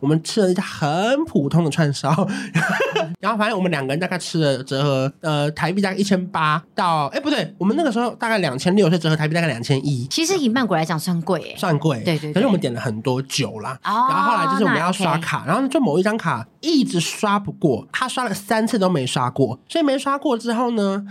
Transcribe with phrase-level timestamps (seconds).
[0.00, 2.08] 我们吃了一家很普通的串烧，
[3.18, 10.06] 然后反正我们两个人大概吃了折合呃台币大概一千八到哎不对，我们那个时候大概两千六，所以折合台币大概两千一。
[10.06, 12.34] 其实以曼谷来讲算贵哎，算贵，对，对对。
[12.34, 21.06] 可是我们点了很多酒啦，哦、然后后来就是我们要刷卡，然后就某一张卡一直刷不过，他刷了三次都没刷过，所以没刷过之后呢，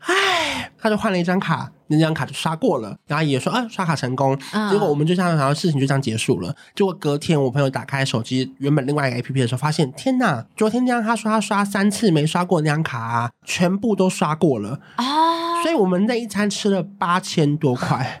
[0.00, 1.70] 哎，他就换了一张卡。
[1.88, 6.52] 那张卡就刷过了，然后也说啊刷卡成功，嗯、结果我们就这样，然后事情就这样结束了。
[6.74, 15.62] 结果隔天我朋友打开手机原本另外一个 A P P 的时候，发现天哪，昨天那张他说他刷三次没刷过那张卡，啊，全部都刷过了啊！
[15.62, 18.20] 所以我们那一餐吃了八千多块。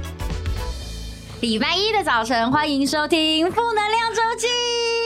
[1.41, 4.45] 礼拜一的早晨，欢迎收听《负能量周记》。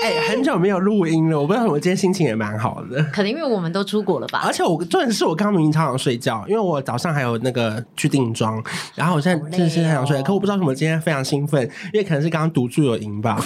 [0.03, 3.01] 哎、欸，很久没有录音了，我不知道我今天心情也蛮好的。
[3.05, 4.41] 可能因为我们都出国了吧。
[4.43, 8.61] 而且我重点是我刚明明超想睡觉，因为我早上还有那个去定妆，
[8.95, 13.39] 然后我现在真的是很想睡，可我不知道为什么今天非常兴奋，因为可能是刚刚赌注有赢吧。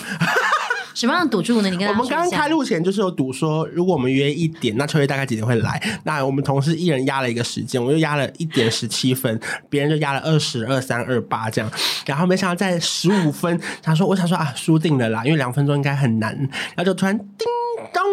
[1.00, 1.70] 什么样的赌注呢？
[1.70, 5.82] 你跟他我们刚刚开录前就是有赌说，如果我们约一点，那秋叶大概几点会来？
[6.04, 9.40] 那我们同事一人压了一个时间，我就压了一点十七分，
[9.70, 11.72] 别人就压了二十二三二八这样。
[12.06, 16.36] 然后没想到在十五分，他说：“我想说啊，输定了啦，因为两分钟应该很难。”
[16.76, 17.48] 然后就突然叮
[17.94, 18.04] 当，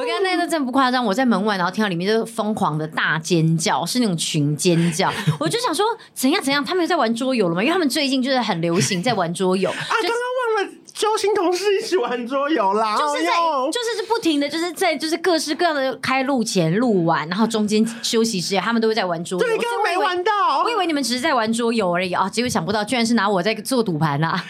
[0.00, 5.12] 我刚刚那个真不夸张，我在门外，然后听到里面就疯狂的大尖叫，是那种群尖叫。
[5.38, 6.64] 我就想说，怎样怎样？
[6.64, 7.62] 他们在玩桌游了吗？
[7.62, 9.70] 因为他们最近就是很流行在玩桌游。
[9.70, 10.72] 啊，刚刚忘了。
[10.94, 13.32] 揪心同事一起玩桌游啦，就是在
[13.72, 19.44] 就是是不停的就是在就是各式各样的开录前录完，然后中间休息时间他们都会在玩桌游。
[19.44, 24.44] 对，刚刚没玩到我，我以为你们只是在玩桌游而已啊，结果想不到居然是拿我在做赌盘啊！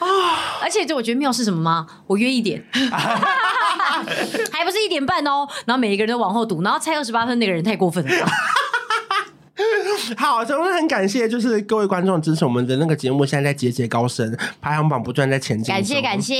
[0.00, 0.06] 啊！
[0.60, 1.86] 而且就我觉得妙是什么吗？
[2.08, 2.64] 我约一点，
[4.50, 8.26] 还不是一点半哦，然后每一个人都往后赌，然后猜二十八分那个人太过分了。
[10.16, 15.74] 好，真的很感谢，就是各位观众支持我们的那个节目，现在在节节高升，排行榜不断在前进。
[15.74, 16.34] 感谢感谢。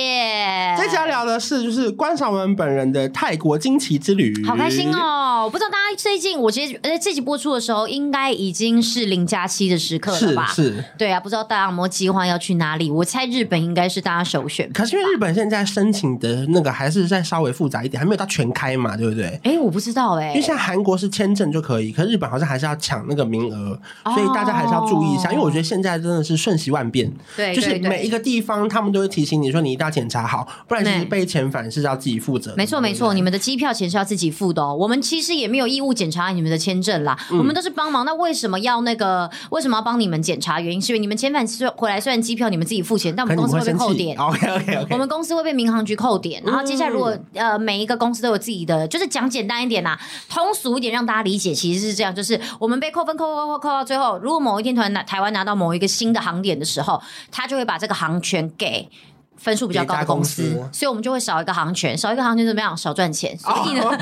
[0.77, 5.49] 这期要聊的是，就是关韶文本人的泰国惊奇之旅，好开心哦！
[5.51, 10.47] 不知道大家最近，我其实呃这集播出的时候，应该已经是零加七的时刻了吧？
[10.49, 12.91] 是是，对啊，不知道大家有没有计划要去哪里？
[12.91, 14.71] 我猜日本应该是大家首选。
[14.73, 19.41] 可是因为日本现在申请的那个还是在稍微复杂一点，还没有到全开嘛，对不对？
[19.43, 23.79] 哎，我不知道哎、欸，因为现在韩国是签证就可以，可是日本好像还是要抢那个名额，
[24.15, 32.55] 所以大家还是要注意一下，哦、因为我觉得现在真的是瞬息万变，对，就是每一个地方他们都会提醒你说，你一定要检查好，不然其实被遣返是要自己负责。
[32.57, 34.75] 没错没错，你们的机票钱是要自己付的哦。
[34.75, 38.05] 我们其实也没有义务检查你们的签证啦，嗯、我们都是帮忙。
[38.05, 39.31] 那为什么要那个？
[39.51, 40.61] 为什么要帮你们检查？
[40.61, 41.47] 原因是因为你们遣返
[41.77, 44.17] 回来，虽然机票你们自己付钱，但我们公司会被扣点。
[44.19, 46.43] OK OK OK，我们公司会被民航局扣点。
[46.45, 58.89] 然后接下来如果、嗯、呃每一个公司都有自己的，就是讲简单一点啦，通俗一点让大家理解，其实是这样，就是我们被扣分扣扣扣扣到最后，如果某一天团拿台湾拿到某一个新的航点的时候，他就会把这个航权给。
[59.37, 62.77] 分数比较高的公司，公司所以我们就会少一个行权，少一个行权怎么样？
[62.77, 63.37] 少赚钱。
[63.39, 63.99] 所以呢，哦、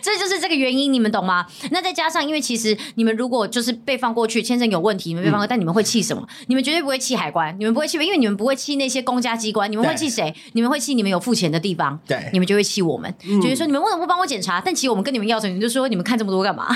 [0.00, 1.46] 这就是这个原因，你们懂吗？
[1.70, 6.26] 那再加上，因为其实你们如果就是被放过去，签证有问题，你们被放过，嗯、但你们会气什么？
[6.46, 10.34] 你们绝对不会气海关，你们不会气，因为你们不会气那些公家机关，你们会气谁？
[10.52, 14.60] 你们会气你们有付钱的地方，对，你们就会气我们，嗯、就是说你们为什么不帮我检查？
[14.64, 16.66] 但其实我们跟你们要钱，你就说你们看这么多干嘛？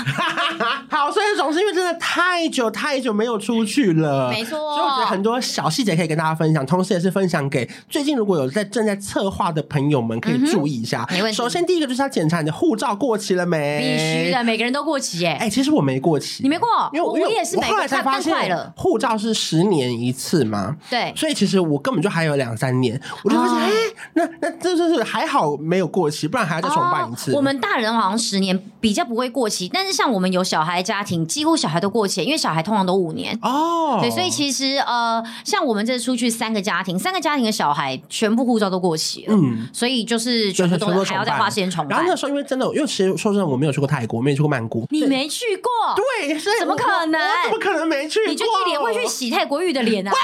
[0.89, 11.07] 好，所以总是因为真的太久太久没有出去了，没错，所以我觉得很多小细节可以跟大家分享，同时也是分享给最近如果有在正在策划的朋友们可以注意一下。
[11.11, 11.35] 没问题。
[11.35, 13.79] 首先，第一个就是要检查你的护照过期了没？
[13.79, 15.33] 必须的，每个人都过期哎。
[15.33, 17.57] 哎，其实我没过期，你没过，因为我也是。
[17.57, 20.75] 我后来才发现，护照是十年一次嘛。
[20.89, 21.13] 对。
[21.15, 23.71] 所以其实我根本就还有两三年，我就发现，哎，
[24.13, 27.33] 那那这就是还好没有过期，不然还要再重办一次。
[27.33, 33.99] 我们大人好像十年比较不会过期，但是像我们有小孩家庭，几乎小孩都过期，因为小孩通常都五年哦。
[34.01, 41.89] 对，所以其实呃，像我们这出去三个家庭，三个家庭的小孩全部护照都过期了，嗯，所以就是全部都还要再花时间重办。
[41.89, 44.85] 然后那时候因为真的，因为其实说真的，我没有去过泰国，我没有去过曼谷。
[44.89, 45.71] 你没去过？
[45.95, 47.19] 对，怎么可能？
[47.45, 48.29] 怎么可能没去过？
[48.29, 50.11] 你就一脸会去洗泰国浴的脸啊！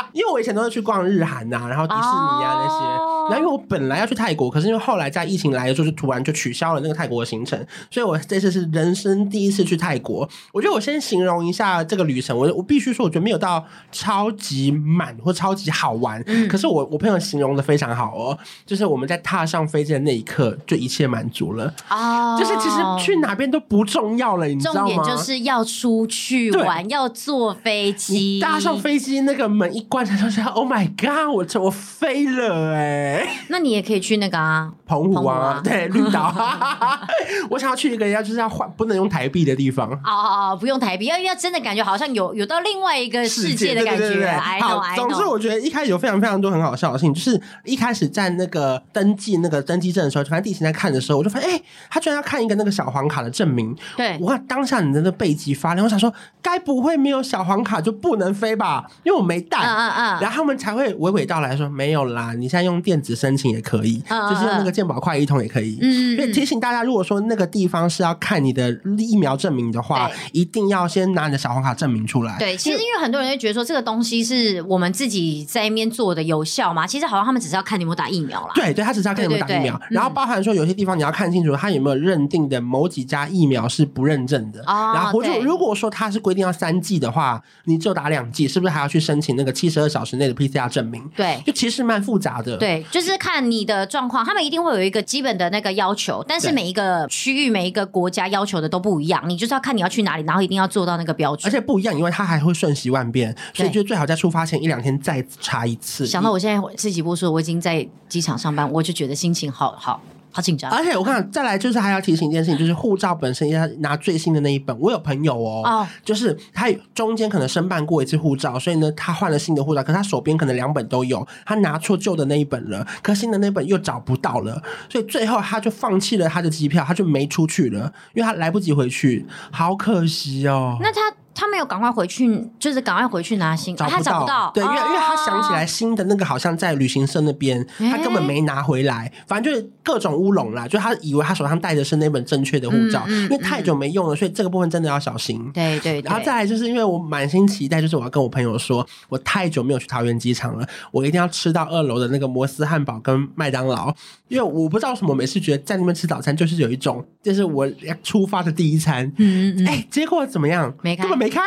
[0.12, 3.02] 因为我以前都是去逛日韩呐，然后迪士尼啊那些。
[3.30, 7.58] 然后因为我本来要去泰国，可是因为后来在疫情来的时候，就突然就取消了那个泰国的行程，
[7.88, 10.28] 所以我这次是人生第一次去泰国。
[10.52, 18.36] 我觉得我先形容一下这个旅程，我我必须说，我觉得没有到超级满或超级好玩，嗯、可是我我朋友形容的非常好哦，
[18.66, 24.80] 就是我们在踏上飞机的那一刻，就一切满足了哦，就是其实去哪边都不重要了，你知道吗？
[24.80, 33.28] 重点就是要出去玩，要坐飞机，搭上飞机那个门一关，才说下 Oh my God，我我飞了哎、欸！
[33.48, 36.32] 那你也可以去那个啊，澎湖啊，湖啊对，绿岛。
[37.50, 39.90] 我想要去一个人家就是要换不能用台币的地方。
[39.90, 44.00] 哦哦哦，不用台币，要要真的感觉好像有有到另外一个世界的感觉。
[44.00, 53.76] 对对对对 I know, 好，总之我觉得一开始有非常非常多很好笑的事情，就是一开始在那个登记那个登记证的时候，反正地勤在看的时候，我就发现，哎、欸，他居然要看一个那个小黄卡的证明。
[53.96, 58.84] 对，我看当下你的那背脊发凉，我想说，该不会没有小黄卡就不能飞吧？
[59.04, 59.58] 因为我没带。
[59.58, 60.20] 嗯嗯嗯。
[60.20, 65.78] 然后他们才会娓娓道来说，没有啦，你现在用电子申请也可以，就是用那个健保快一通也可以。
[65.80, 72.38] 嗯，嗯，所以提醒大家，如果说那个地方是要看你的疫苗证明的话，一定要先拿你的小黄卡证明出来。
[72.38, 78.52] 对，其实因为很多人会觉得说这个东西是我们自己在那边做的有效嘛，其实好像他们只是要看你有没有打疫苗啦。
[78.54, 84.60] 对对，他只是要看你有没有打疫苗，然后包含说有些地方你要看清楚他有没有认定的某几家疫苗是不认证的。
[84.66, 91.00] 哦，然后如果如果说他是规定要三剂的话，你只有打两剂，是不是还要去申请那个七十二小时内的 PCR 证明？
[91.14, 92.56] 对，就其实蛮复杂的。
[92.56, 101.48] 对，就是看你的状况，他们一定会有一个基本的那个要求，但是每一个区域、每一个国家要求的都不一样，你就是要看你要去哪里，然后一定要做到那个标准。
[101.48, 106.04] 而且不一样，因为它还会瞬息万变，所以就最好在出发前一两天再查一次。
[106.04, 110.02] 想到我现在自己不说，我已经在机场上班，我就觉得心情好好。
[110.32, 114.76] 好紧张，而且我看再来就是还要提醒一件事情，就是护照本身要拿最新的那一本。
[114.80, 130.78] 我有朋友哦，哦就是他中间可能申办过一次护照，所以呢他换了新的护照，可是他手边可能两本都有，他拿错旧的那一本了，可新的那本又找不到了，所以最后他就放弃了他的机票，他就没出去了，因为他来不及回去，好可惜哦。
[130.80, 131.00] 那他。
[131.34, 134.50] 他没有赶快回去，就是赶快回去拿新，找不到，他找不到。
[134.54, 138.92] 对，因为、哦、因为他想起来新的那个好像在旅行社那边，他根本没拿回来。
[139.06, 145.38] 欸、反正就是各种乌龙啦，就他以为他手上带的是那本正确的护照，嗯嗯、因为太久没用了，所以这个部分真的要小心。
[145.52, 146.10] 对，对对。
[146.10, 153.92] 然后再来就是因为我满心期待，就是我要跟我朋友说，我太久没有去桃园机场了，我一定要吃到二楼的那个摩斯汉堡跟麦当劳，
[154.28, 159.10] 因为我不知道为什么，每次觉得在那边吃早餐就是有一种，就是我要出发的第一餐。
[159.16, 159.66] 嗯嗯。
[159.66, 160.72] 哎、欸，结果怎么样？
[160.82, 161.40] 没开，根本没开。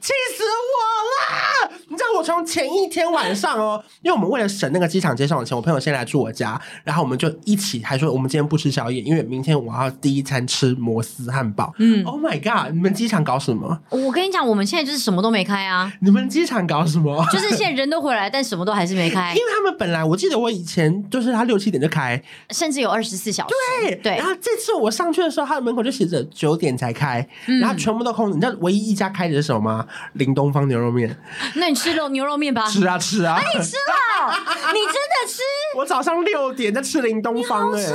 [0.00, 1.72] 气死我了！
[1.88, 11.72] 你知道我从前一天晚上哦，因为我们为了省那个机场接送的钱，我朋友先来住我家，然后我们就一起还说我们今天不吃宵夜，因为明天我要第一餐吃摩斯汉堡。
[11.78, 12.72] 嗯，Oh my god！
[12.72, 13.78] 你们机场搞什么？
[13.90, 15.92] 我跟你讲，我们现在就是什么都没开啊。
[16.00, 17.26] 你们机场搞什么？
[17.32, 19.30] 就是现在人都回来，但什么都还是没开。
[19.30, 22.20] 因为他们本来我记得我以前就是他六七点就开，
[22.50, 23.54] 甚至有二十四小时。
[23.82, 24.16] 对对。
[24.16, 28.30] 然后这次我上去的时候，他的门口就写着九点才开，嗯、然后全部都空。
[28.30, 29.67] 你知道唯一一家开的是什么吗？
[30.14, 31.18] 林东方牛肉面，
[31.54, 32.66] 那你吃肉牛肉面吧？
[32.68, 33.40] 吃啊吃啊！
[33.40, 34.34] 那你吃了？
[34.72, 35.42] 你真的吃？
[35.76, 37.88] 我早上六点在吃林东方哎、欸。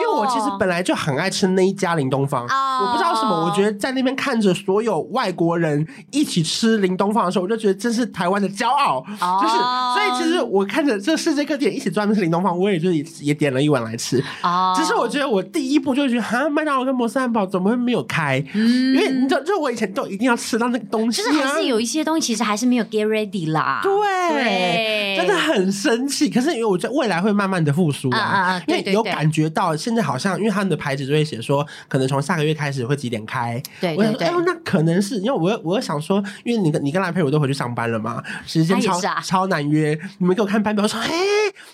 [0.00, 2.82] 因为我其实本来就很爱吃那一家林东方，oh.
[2.82, 9.42] 我不知道什么，我觉得在那边看着所有外国人一起吃林东方的时候，我就觉得这是台湾的骄傲，oh.
[9.42, 14.22] 就是所以其实我看着这世界各地一起专门吃林东方，我也就也点了一碗来吃。
[14.42, 14.76] Oh.
[14.76, 18.42] 只是我觉得我第一步就觉得，哈，麦当劳跟摩斯汉堡怎么会没有开？
[18.54, 23.80] 嗯，因为你知道，就我以前都一定要吃到那个东西、啊，就是还是有一些东西其实还是没有 get ready 啦。
[23.82, 23.92] 对，
[24.32, 26.28] 对真的很生气。
[26.28, 29.74] 可是因为我觉得未来会慢慢的复苏啊，uh, uh, uh, 因为有感觉到。
[29.86, 33.62] 现在好像，因为他们的牌子就会写说，可能从下个月开始会几点开。
[33.80, 39.96] 对，我想说，哎呦，那可能是因为我我想说，因为你跟你跟赖佩我都回去上班了嘛，时间超、啊、超难约。
[40.18, 41.08] 你们给我看班表，我说，哎，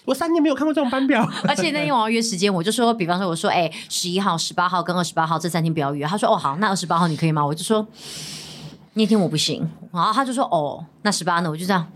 [0.05, 1.27] 我三年没有看过这种班表。
[1.49, 6.05] 而且那天 我要约时间，我就说，比方说，我说，哎，十一号、十八号跟二十八号这三天不要约。
[6.07, 7.43] 他说，哦，好，那二十八号你可以吗？
[7.47, 7.87] 我就说，
[8.93, 9.67] 那天我不行。
[9.91, 11.51] 然后他就说，哦，那十八呢？
[11.51, 11.91] 我就这样。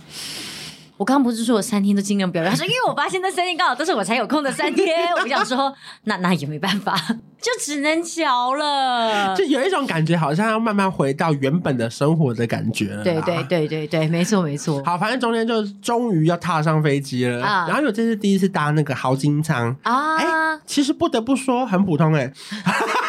[0.97, 5.75] 我刚刚不是说我三天都尽量不要说因为我发现那三天刚好都是我才有空的三天，我不想说，
[6.05, 6.97] 那那也没办法，
[7.41, 9.37] 就只能瞧了。
[9.37, 13.05] 就有一种感觉，好像要慢慢回到原本的生活的感觉了。
[13.05, 14.83] 对对对对对，没错没错。
[14.85, 22.33] 好，反正中间就终于要踏上飞机了，啊、然后有这是第一次搭那个豪金舱啊，哎，其实不得不说很普通哎、欸。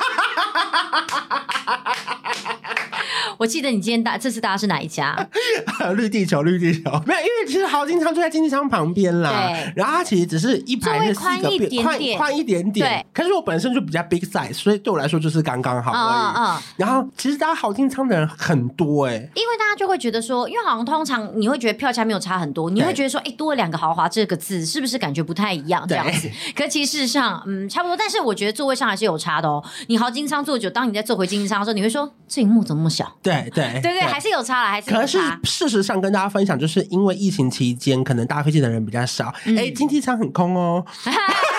[3.38, 5.16] 我记得你今天搭这次搭的是哪一家？
[5.96, 6.92] 绿地球，绿地球。
[7.06, 9.30] 没有，因为其实豪金仓就在经济舱旁边啦。
[9.32, 9.74] 对。
[9.76, 12.88] 然后它其实只是一排是四个，宽宽一点点。
[12.88, 13.06] 对。
[13.14, 16.38] 可是我本身就比较 big size，所以对我来说就是刚刚好而已。
[16.38, 16.62] 嗯嗯。
[16.78, 26.30] 然后其实大家豪金仓的人很多哎、欸，因为大家就会觉得说，因为好像通常你会觉得票价没有差很多，你会觉得说，哎，多了两个豪华这个字是不是感觉不太一样这样子？
[26.56, 27.96] 可其实事实上，嗯，差不多。
[27.98, 29.64] 但是我觉得座位上还是有差的哦。
[29.88, 33.18] 你豪金仓坐久，当你在坐回经济舱的时候，你会说这萤幕怎么那么小？
[33.28, 34.90] 对对对对，还是有差了，还是。
[34.90, 40.86] 可是事实上跟大家分享，就是因为疫情期间，可能搭飞机的人比较少，哎、嗯，经济舱很空哦。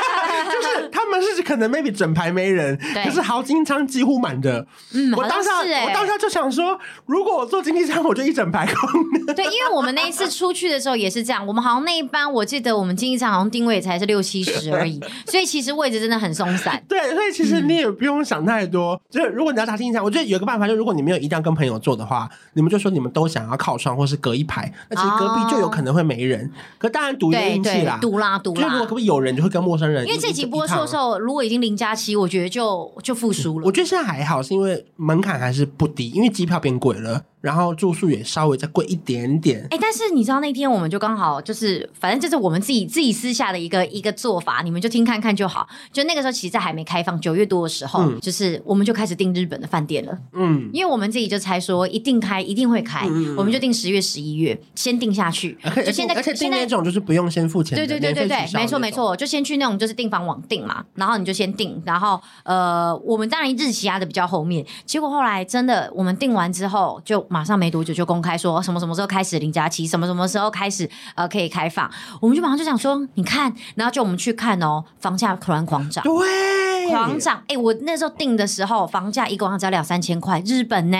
[0.88, 4.66] 就是他们是可能 maybe 整排没人，可是豪金仓几乎满的。
[4.94, 9.02] 嗯，我当下、欸、我当下就想说，如果我坐经济舱，我就一整排空。
[9.34, 16.82] 对，因为我们那一次出去的时候也是这样，我们好像那一班我记得我们经济舱好像定位才是六七十而已， 所以其实位置真的很松散。
[16.88, 18.94] 对，所以其实你也不用想太多。
[18.94, 26.46] 嗯、就是如果你要搭经济舱，我觉得有个办法，就如果你没有一定要跟朋友坐的话，你们就说你们都想要靠窗或是隔一排，那其实隔壁就有可能会没人。
[26.46, 28.62] 哦、可当然赌运气啦，赌啦赌啦。
[28.62, 30.06] 就如果可不可以有人，就会跟陌生人。
[30.06, 33.66] 因为这集播出的时候，如果已经零加七，我觉得就就复苏了。
[33.66, 37.24] 我觉得现在还好，是因为门槛还是不低，因为机票变贵了。
[37.40, 45.68] 然后住宿也稍微再贵一点点，哎，但是你知道那天我们就刚好就是，反正就是我们自己自己私下的一个一个做法，你们就听看看就好。
[45.92, 50.18] 就那个时候其实在还没开放，九月多的时候，嗯、就是我们就开始订日本的饭店了。
[50.32, 55.56] 嗯，因为我们自己就猜说一定开，一定会开，嗯、我们就订十月、十一月，先订下去。
[55.86, 57.76] 就现在，而且订那种就是不用先付钱。
[57.76, 68.08] 对对对对对，没错没错，就先去那种就是订房网订嘛，然后你就先订，然后呃，我们当然日期压的比较后面，结果后来真的我们订完之后，就马上没多久就。
[68.08, 71.90] 公开说什么什么时候开始零加七，什么什么时候开始呃可以开放，
[72.22, 77.44] 我们就马上就想说，你看，然后就我们去看哦，房价突然狂涨，对，狂涨。
[77.48, 80.96] 哎，我那时候订的时候，房价一个晚上只要两三千块，日本呢，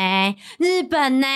[0.58, 1.26] 日本呢，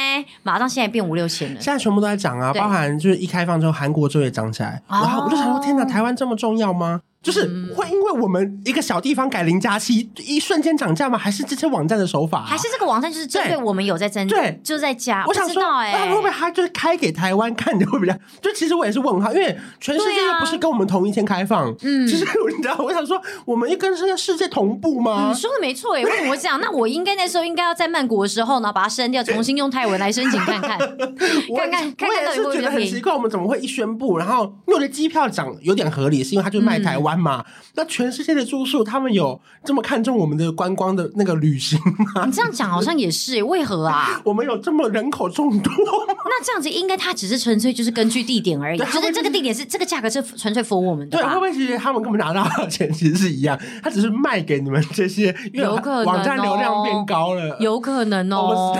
[0.42, 7.00] 马上现在变五六千了，现在全部都在涨啊，包含就是一开放之后，韩国就会涨起来，然后我就想说，天哪，台湾这么重要吗？
[7.22, 7.42] 就是
[7.74, 11.16] 会因为我们一个小地方改零加七，一瞬间涨价吗？
[11.16, 12.46] 还是这些网站的手法、啊？
[12.46, 14.26] 还是这个网站就是针对我们有在增？
[14.26, 15.24] 对，就在加。
[15.28, 18.12] 我想说，哎、欸，会不会他就是开给台湾看的会比较？
[18.40, 21.72] 就其实我也是问号，因为全世界又不是跟我们同一天开放。
[21.82, 22.26] 嗯，其实
[22.56, 25.28] 你知道，我想说，我们一跟世界世界同步吗？
[25.32, 26.60] 你说的没错，哎，为什么会这样？
[26.60, 30.76] 那我应该那时候应该要在曼谷的时候呢，把它删掉，重新用泰文来申请看看，
[31.56, 37.44] 看看看看到底会不会觉得很奇怪，我们怎么会一宣布，然后因为我的机票涨有点合理，是因为他就卖台湾嘛？
[37.46, 37.92] 嗯、那。
[37.92, 41.78] 全世界的住宿，他们有这么看重我们的观光的那个旅行
[42.14, 42.24] 吗？
[42.24, 44.18] 你这样讲好像也是，为何啊？
[44.24, 45.70] 我们有这么人口众多，
[46.08, 51.18] 那这样子应该他只是纯粹就是根据地点而已，就是这个地点是这个价格是纯粹 for 我们的。
[51.18, 58.74] 对，会不会其实他们根本拿到的钱其实是一样，他只是卖给你们这些，有可能网站流量变高了，有可能哦。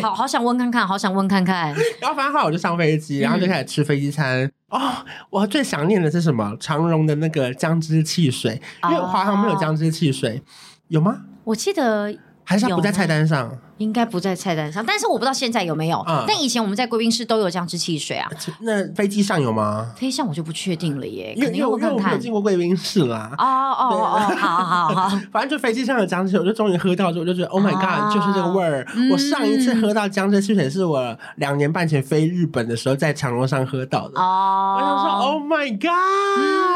[0.00, 1.74] 好好想问看看，好想问看看。
[2.00, 4.48] 然后反正后来我就上飞机，然后就开始吃飞机餐。
[4.68, 6.56] 哦，我最想念的是什么？
[6.58, 10.42] 长荣的那个姜汁汽水，因为华航没有姜汁汽水，
[10.88, 11.22] 有吗？
[11.44, 12.18] 我记得。
[12.48, 16.04] 还是它不在菜单上，应该不在菜单上，但是我不知道现在有没有。
[16.08, 18.30] 嗯、但以前我们在贵宾室都有姜汁汽水啊。
[18.60, 19.92] 那飞机上有吗？
[19.96, 21.96] 飞机上我就不确定了耶，肯定我看看。
[21.96, 23.30] 因为我没有进过贵宾室啦。
[23.36, 25.20] 哦哦哦，好好好。
[25.30, 28.86] 反正就飞机上的姜汁汽水，我就终于喝到之后，我就觉得 Oh my God，就是这个味儿。
[28.94, 34.20] 嗯、我上一次喝到姜汁汽水是我两年半前飞日本的时候，在长荣上喝到的。
[34.20, 35.90] 哦，我想说 Oh my God。
[36.38, 36.66] 嗯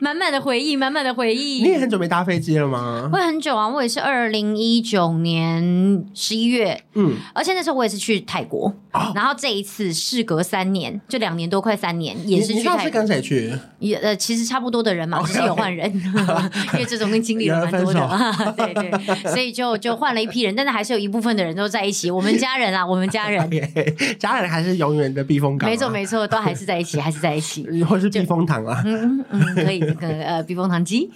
[0.00, 1.62] 满满的回忆，满满的回忆。
[1.62, 3.08] 你也很久没搭飞机了吗？
[3.12, 12.80] 会很久啊，我也是二零一九年十一月，嗯，而且那时候我也是去泰国，哦、然后这一次事隔三年，就两年多快三年，也是去泰国。
[12.84, 13.52] 是跟谁去？
[13.78, 15.88] 也呃，其实差不多的人嘛，只是有换人，
[16.74, 18.08] 因为这种跟经历了蛮多的，
[18.56, 18.90] 对对，
[19.30, 22.10] 所以就就换了一批人，但是还是有一部分的人都在一起。
[22.10, 25.70] 我们家人啊，我们家人，okay, 家人还是永远的避风港，啊。
[25.70, 28.82] 没错没错，都还是在一起，还是在一起，或是避风塘啊。
[28.84, 29.54] 嗯嗯。
[29.54, 31.10] 可以，可呃，避风塘机。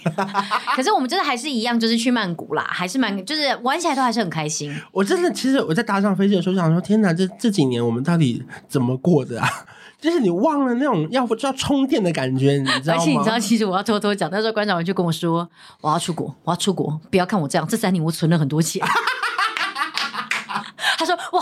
[0.77, 4.75] 可是我们真的还是一样，就是去曼谷啦，还是蛮，就是玩起来都还是很开心。
[4.93, 9.49] 我真的，其实我在搭上飞机的时候，想说，天哪，这这几年我们到底怎么过的啊？
[10.03, 13.01] 就是你忘了那种要就要充电的感觉，你知道吗？
[13.01, 15.49] 而且你知道，其实我要偷偷讲，那时候关长就跟我说，
[15.81, 18.85] 我要出国，我要出国，不要看我这样，这三年我存了很多钱。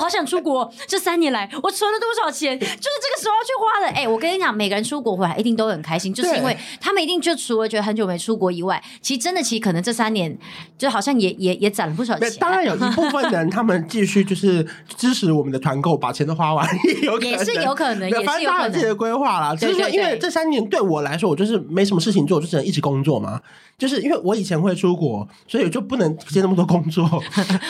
[0.00, 0.72] 他说：“我好想出国。
[0.88, 2.58] 这三年来，我存了多少钱？
[2.58, 3.86] 就是这个时候要去花的。
[3.94, 10.36] 哎、欸，我跟你讲，每个人出国回来一定都很开心，就是因为他们一定就除了觉得很久没出国以外，其实真的，其实可能这三年
[10.78, 12.30] 就好像也也也攒了不少钱。
[12.38, 14.66] 当然有一部分人，他们继续就是
[14.96, 18.80] 支持我们的团购，把钱都花完，也有可能，也是有可能，也是有可能。
[18.80, 23.38] 的规划啦，只是说，因为这三年对我来说，我就是没什么事情做，我就只能一直工作嘛。
[23.76, 27.04] 就是因为我以前会出国，所以我就不能接那么多工作。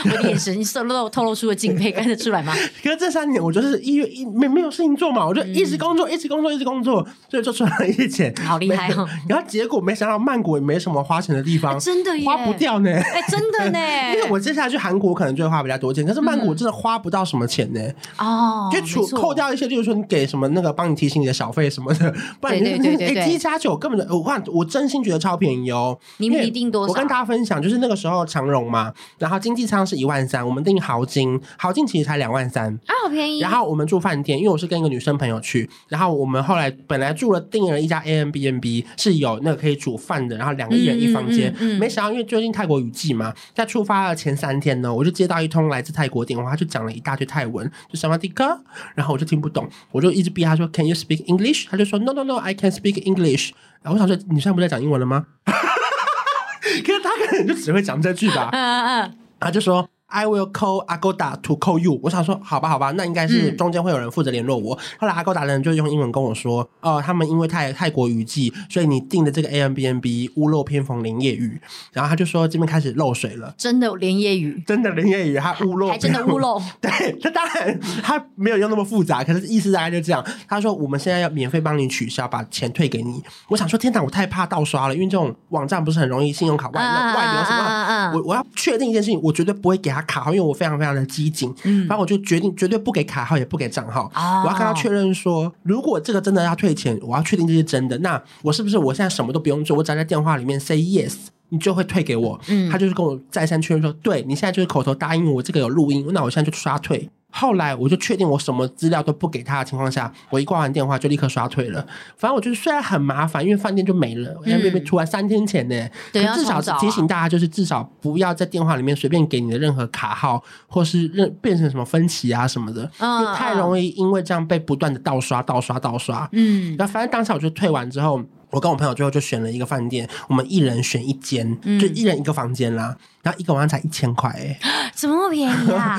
[0.05, 2.53] 我的眼神透露透露出了敬佩，看得出来吗？
[2.83, 9.09] 可是这三年我就是一月一没没有事情做嘛，我就一直工作，嗯、一直工作，一直工作，所以就赚了一些钱，好厉害哦！
[9.29, 12.91] 然后结果没想到曼谷也没什么花钱的地方，欸、真的耶花不掉呢。
[12.91, 13.79] 哎、欸，真的呢，
[14.15, 17.81] 因为我接下来去韩国可能就会花比较多钱，可是曼谷真的花不到什么钱呢。
[18.19, 26.87] 哦、嗯，就除扣掉一些，就是说你给什么那个帮你提醒你的小费什么的，不然你对对对机加九根本就我看我真心觉得超便宜哦，你们一定多。
[26.87, 33.41] 我跟大家分享，就是那个时候长荣嘛，然后经济舱是一万三，我们订豪金，豪金其实才两万三啊，好便宜。
[33.41, 48.61] 然后我们住饭店，因为我是跟一个女生朋友去，然后我们后来本来住了订了一家 Airbnb 是有那个可以煮饭的，然后两个一人一房间，嗯嗯嗯、没想到因为最近泰国雨季嘛，在出发的前三天呢，我就接到一通来自泰国电话，他就讲了一大堆泰文，就什么迪哥，
[48.95, 51.67] 然后我就听不懂，我就一直逼他说 Can you speak English？
[51.71, 53.53] 他就说 No No No，I can speak English。
[53.83, 55.27] 然后我想说你现在不在讲英文了吗？
[55.47, 59.89] 可是他可能就只会讲这句吧，嗯嗯，他就说。
[60.11, 61.99] I will call Agoda to call you。
[62.03, 64.75] 我想说，好吧，好吧，那应该是中间会有人负责联络我。
[64.75, 71.61] 嗯、后来 Agoda 的人就用英文跟我说，哦，他们因为泰泰国雨季，所以你订的这个 Airbnb 屋漏偏逢连夜雨。
[71.93, 76.61] 然后他就说这边开始漏水了，真的连夜雨，真的连夜雨，他屋漏，还真的屋漏。
[76.81, 76.91] 对，
[77.23, 80.25] 他当然他没有用那么复杂，可是意思大概就这样。
[80.49, 83.23] 他说我们现在要免费帮你取消，把钱退给你。
[83.49, 88.13] 我想说，天哪，我太怕盗刷了，因为这种网站不是很容易信用卡外漏外流什么。
[88.15, 90.81] 我我要确定一件事情，我绝对不会给他卡号，因为我非常。
[90.81, 94.11] 非常的机警，嗯，然后我就决定绝对不给卡号，也不给账号。
[94.15, 101.17] 哦、我要跟他确认说，如果这个真的要退钱，我要确定这是真的，那我是不是我现在什么都不用做，我只要在电话里面 say yes，
[101.51, 102.41] 你就会退给我？
[102.49, 107.11] 嗯，他就是跟我再三确认说，对你现在就是口头答应我这个有录音，那我现在就刷退。
[107.31, 111.81] 后来我就确定我什么资料都不给他的情况下，我一挂完电话就立刻刷退了。
[112.17, 126.29] 反正我觉得虽然很麻烦，因为饭店就没了，因为突然三天前呢，对，至少提醒大家就是至少不要在电话里面随便给你的任何卡号，或是认变成什么分歧啊什么的，因为太容易因为这样被不断的盗刷、盗刷、盗刷。
[126.33, 128.21] 嗯，那反正当时我就退完之后，
[128.51, 132.97] 我跟我朋友最后就选了一个饭店，我们一人选一间，就一人一个房间啦。
[133.23, 134.59] 然后一个晚上才一千块，哎，
[134.97, 135.99] 怎么那么便宜啊？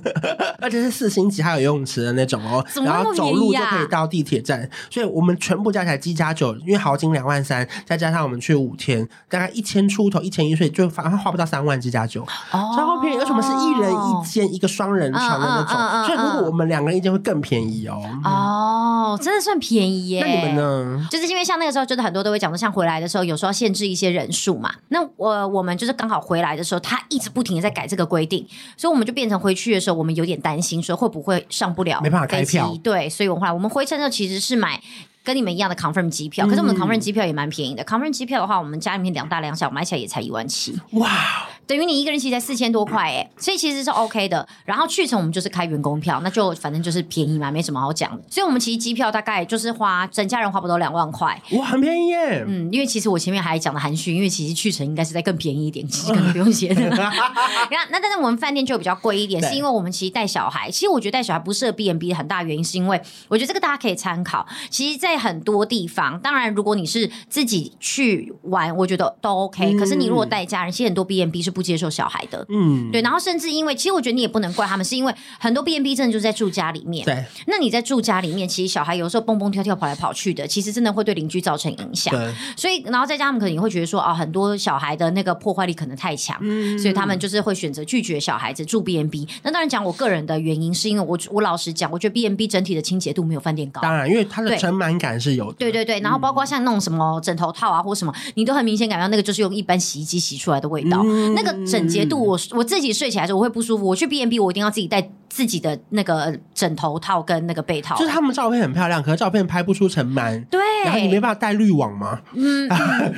[0.62, 2.64] 而且是四星级，还有游泳池的那种哦。
[2.82, 13.18] 然后走路就可以到地铁站，所以我们全部加起来机加酒，因为豪金两万三，再加上我们去五天，大概一千出头，一千一岁就反而花不到三万机加酒，超便宜。
[13.18, 18.00] 而且我们是一人一间，一个双人床的那种，所以如果我们两个人一间会更便宜哦。
[18.24, 20.22] 哦，真的算便宜耶。
[20.22, 21.06] 那你们呢？
[21.10, 24.72] 就是因为像那个时候，就是很多都会讲说，像回来的时候，有时候限制一些人数嘛。
[24.88, 26.53] 那我我们就是刚好回来。
[26.56, 32.76] 的时候，他一直不停的在改这个规定，所以我们就变成回去的时候，我们有点担心，说会不会上不了，没办法开票。
[32.82, 34.80] 对，所以我们后来我们回程的时候其实是买
[35.22, 37.82] 跟你们一样的 confirm 机票，可是我们的 confirm 机票也蛮便宜的。
[37.82, 40.78] 嗯、confirm 机票的话，我们家里面两大两小买起来也才一万七。
[40.92, 41.48] 哇！
[41.66, 44.46] 等于你一个人其实才四千多块哎，所以其实是 OK 的。
[44.64, 48.22] 然后去程我们就是开员工票，那就反正就是便宜嘛，没什么好讲的。
[48.30, 52.44] 所以我们其实机票大概就是花整家人花不到两万块，哇，很便宜耶。
[52.46, 56.82] 嗯，因为其实我前面还讲的含蓄，因为其实去程应该是在更便宜一点，其实可能 不用写的。
[56.90, 60.70] 那那但是我们饭店就比较贵一点，是因为我们其实带小孩。
[60.70, 64.46] 其实我觉得带小孩不适合 B&B 的很大原因，是因为我觉得这个大家可以参考。
[64.70, 69.76] 其实，在很多地方，当然如果你是自己去玩，我觉得都 OK。
[69.78, 72.44] 可是你如果带家人，其实很多 B n B 是不接受小孩的。
[72.48, 77.04] 嗯，对，然后甚至因为，其实我觉得你也不能怪他们，是因为很多 B N B 真的就是在住家里面。
[77.04, 82.12] 对，那你在住家里面，其实小孩有时候蹦蹦跳跳跑来跑去的，其实真的会对邻居造成影响。
[82.12, 89.26] 对，所以然后再加上他们可能也会觉得说，哦，很多小孩的那个破坏力可能太强，嗯，所以他们就是会选择拒绝小孩子住 B N B。
[89.42, 93.80] 那当然讲我个人的原因，是因为我我老实讲，我觉得 B N B 整体的清洁度没有饭店高。
[93.80, 95.56] 当然，因为它的尘螨感是有的。
[95.58, 102.94] 对对对，然后包括像那种什么枕头套啊或什么，你都很明显感到那个就是用一般洗衣机洗出来的味道，嗯、那个整洁度我，我我自己。
[102.94, 107.96] 睡起来的时候我会不舒服，我去 B N B，我一定要自己带自己的那个枕头套跟那个被套。
[107.96, 110.44] 就是他们照片很漂亮，可是照片拍不出尘螨。
[110.46, 112.20] 对，然后你没办法带滤网吗？
[112.34, 112.68] 嗯，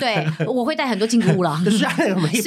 [0.00, 1.62] 对， 我会带很多金乌啦。
[1.68, 1.86] 虽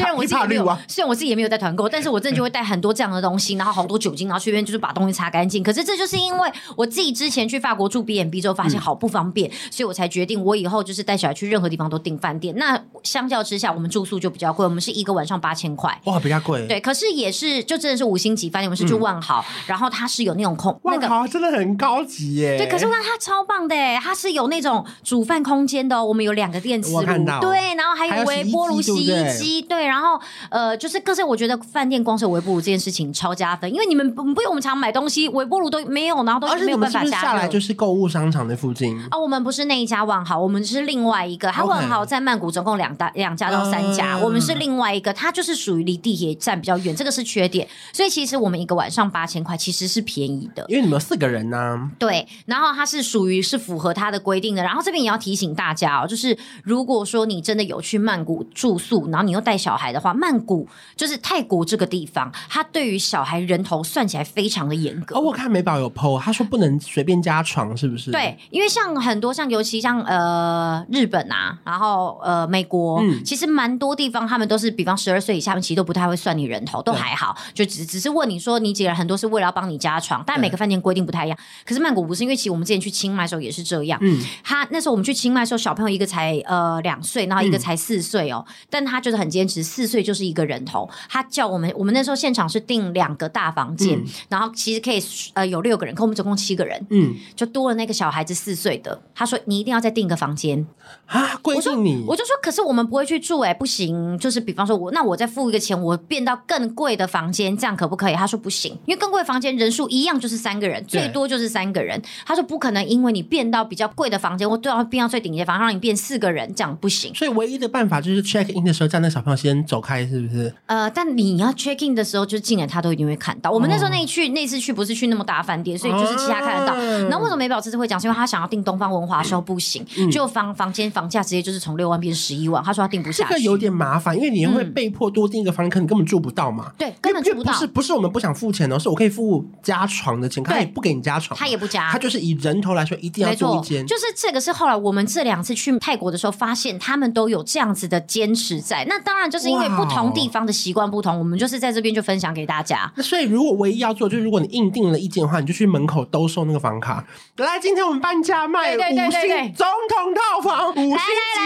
[0.04, 5.62] 然我自己没有，虽然我自己也没有带团购，但是我真的就会带很多这样的东西，然后好多酒精，然后去那边就是把东西擦干净。
[5.62, 12.56] 可是这就是因为我自己之前去法国住 B N B 之后发现好不方便，嗯、所以我才决定我以后就是带小孩去任何地方都订饭店。
[12.58, 16.66] 那相较之下，我们住宿就比较贵，我们是一个晚上八千块，哇，比较贵。
[16.68, 22.58] 对，可是也是就真的是五星级饭店，我们是住万豪，然后它是有那种空万豪，真的很高级耶。
[22.58, 26.06] 对，可是我看它超棒的耶，它是有那种煮饭空间的哦。
[26.06, 27.02] 我们有两个电磁炉，
[27.42, 39.18] 对，然后还有微波炉、洗衣机，对，然后呃，就是可是我觉得饭店光是微波炉这件事情超加分，因为你们不不用我们常买东西，微波炉都没有，然后都没有办法加下来就是购物商场的附近啊？
[39.18, 41.50] 我们不是那一家万豪，我们是另外一个。
[41.52, 47.68] 它万豪在曼谷总共两大两家到三家，我们是另外一个，它就是属于离地铁站比较远，这个是缺点。
[47.92, 51.92] 所以其实我们一个晚上八千块其实是便宜的，因为你们有四个人呢、啊。
[52.00, 54.64] 对，然后它是属于是符合它的规定的。
[54.64, 65.18] 然后这边也要提醒大家哦，就是如果说你真的有去曼谷住宿，然后你又带小孩的话，曼谷就是泰国这个地方，它对于小孩人头算起来非常的严格。
[65.18, 68.12] 哦，我看美宝有 PO，他说不能随便加床，是不是？
[68.12, 81.38] 对，因为像很多像尤其像呃日本啊，然后呃美国，嗯、其实蛮多地方他们都是，比方十二岁以下面其实都不太会算你人头，都还好，就只只是问你说你几个人，很多是为了要帮你加床，但每个饭店规定不太一样。
[81.66, 84.00] 可是曼谷不是，因为其实我们之前去清迈的时候也是这样。
[84.02, 90.90] 嗯，他那时候我们去清迈的时候，小朋友一个才呃两岁，然后一个才四岁哦，嗯、但他就是很坚持，四岁就是一个人头。
[91.08, 95.02] 他叫我们，我们那时候现场是订两个大房间，嗯、然后其实可以
[95.34, 99.02] 呃有六个人，可我们总共七个人，嗯，就多了那个小孩子四岁的。
[99.16, 100.66] 他说你一定要再订一个房间
[101.06, 108.16] 啊，规定你，我就说可是我们不会去住哎、欸，不行，就是比方说我那我在付一个钱，我变到更贵的房间，这样可不可以？
[108.16, 112.02] 他说不行，因为更贵的房间人数一样就是三个人，最多就是三个人。
[112.26, 117.14] 他说不可能，因为你变到比较贵的房间，我都要变到最顶级房间，让你变四个人，这样不行。
[117.14, 120.52] 所以唯一的办法就是 check in 的时候叫那小朋友先走开，是不是？
[120.66, 123.52] 呃，但你要 check in 的时候，就进来他都一定会看到。
[123.52, 126.76] 我们那时候那一去那次去不是去那么大饭店，所以就是其他看得到。
[127.10, 128.00] 那、哦、为什么美宝这次会讲？
[128.00, 133.28] 是因为他想要订东方文华的时候不行，嗯、就房房间房价直接就是从六万变十一万，他说他订不下。
[133.28, 136.72] 这个有点麻烦，因为你会被迫多订一个房间，可你根本住不到嘛。
[136.78, 137.54] 对，根本住不到。
[137.54, 143.86] 不是不是我们不想付钱哦，是我可以付加床的钱，他也不给你加床，他也不加，他就是以人头来说一定要住一间。
[143.86, 148.86] 就是这个是后来我们这两次去泰国的时候发现，他们都有这样子的坚持在。
[148.90, 152.92] 那当然就是因为不同地方的习惯不同，我们就是在这边就分享给大家。
[152.96, 157.06] 那所以如果唯一要做，就是如果你硬订了一间的话，你就去门口兜售那个房卡。
[157.38, 160.98] 来，今天我们半价卖五星总统套房，五星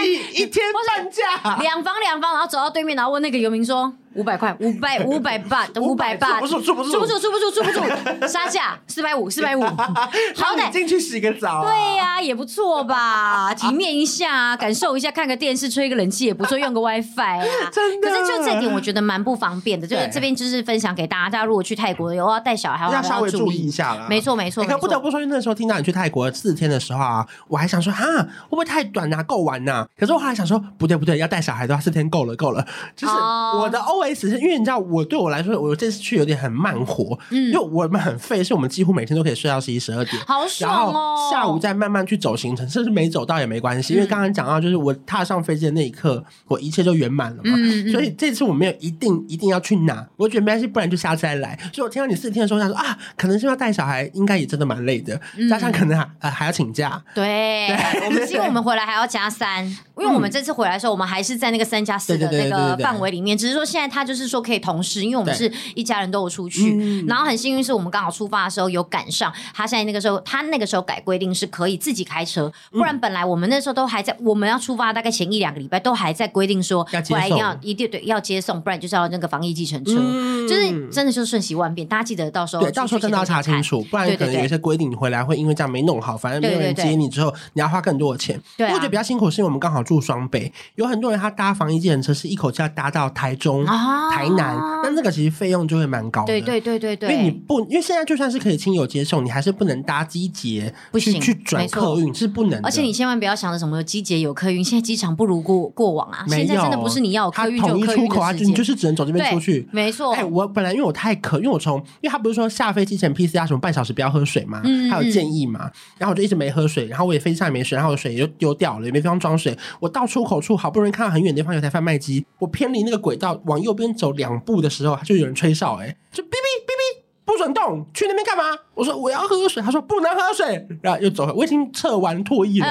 [0.02, 4.03] 级一天半价， 两房两房，然后走到对面，然后问那个游民说。
[4.14, 6.62] 五百块， 五百五百八，五百八，住不住？
[6.62, 6.90] 住不住？
[6.92, 7.18] 住不住？
[7.18, 7.50] 住不住？
[7.50, 8.28] 住不住？
[8.28, 9.62] 杀价四百五，四百五，
[10.34, 11.64] 好歹进去洗个澡。
[11.64, 13.52] 对呀，也不错吧？
[13.54, 17.44] 体面一下，感受一下，看个电视，吹个冷气也不错，用个 WiFi 啊。
[17.72, 18.08] 真的。
[18.08, 19.86] 可是就这点，我觉得蛮不方便的。
[19.86, 24.06] 就是这边就是分享给大家，大家如果去泰国有要带小孩，要稍微注意一下了。
[24.08, 24.64] 没错，没错。
[24.64, 27.98] 可不得不说，那时候听到你去泰国四天的时候啊，我还想说啊，
[28.44, 29.22] 会不会太短啊？
[29.22, 29.86] 够玩呐？
[29.98, 32.64] 可是我后来想说，不对不对，要带小孩的话，四天够了够了。
[32.96, 34.74] 就是我的 OS 是因为你知道。
[34.84, 41.30] 我对我来说，我这次去有点很慢活，嗯，因为我们很废，是我们几乎每天都可以睡到十一、十二点，好爽哦。
[41.30, 47.54] 下午再慢慢去走行程，甚至没走到也没关系，因为刚刚讲到，就是我踏上飞机的那一刻，我一切就圆满了嘛。
[47.56, 51.58] 嗯，所以这次我没有一定一定要去哪，我觉得没关系，不然就下次再来。
[51.72, 57.02] 所以我听到你四天的时候，想说啊，可能是要带小孩，应该也真的蛮累的，加上可能还呃还要请假。
[57.14, 57.68] 对，
[58.04, 64.74] 我们因为我们回来还要加三，因为我们这次回来的时候，我们还是在那个三加四的那个范围里面，只是说现在他就是说可以同。
[64.74, 69.32] 同时，因为我们是一家人都有出去，嗯、然后很幸运是我们刚好出发的时候有赶上。
[69.54, 81.86] 他现在那个时候，他那个时候改规定是可以自己开车，不然本来我们那时候都还在，我们要出发大概前一两个礼拜都还在规定说，要接送，要一定对要接送，不然就是要那个防疫计程车，嗯、就是真的就是瞬息万变。
[81.86, 88.42] 大家记得到时候对，到时候真的要查清楚，不然可能有一些规定你回来会因为这样没弄好，反正没有人接你之后，你要花更多的钱。
[88.56, 93.76] 对，我觉得比较辛苦是因为我们刚好住双北，有很多人他搭防疫计程车是一口气要搭到台中、啊、
[94.12, 102.68] 台南，那那个其实费用就会蛮高的，对对对对对，因为你不，因为现在就算是可以亲友接送，你还是不能搭机捷，不行去转客运是不能的。
[102.68, 106.24] 而且你千万不要想着什么机捷有客运，现在机场不如过过往啊。
[106.28, 109.68] 现在真的不是你要有客运就客运的时间，统一出口啊，你就是只能走这边出去。
[109.72, 110.12] 没错。
[110.14, 119.56] 哎，我本来因为我太渴，因为我从，因为他不是说下飞机前 PCR 什么半小时不要喝水嘛，他有建议嘛，然后我就一直没喝水，然后我也飞机上也没水，然后我水就丢掉了，也没地方装水。
[119.80, 125.96] 我到出口处好不容易看到很远的地方有台贩卖机，我偏离那个轨道往右边走两步的时候，就有人吹哨，哎。
[126.12, 127.84] 就哔哔哔哔，不准动！
[127.92, 128.56] 去那边干嘛？
[128.74, 131.34] 我说我要喝水，他说不能喝水，然后又走了。
[131.34, 132.66] 我已经测完唾液了，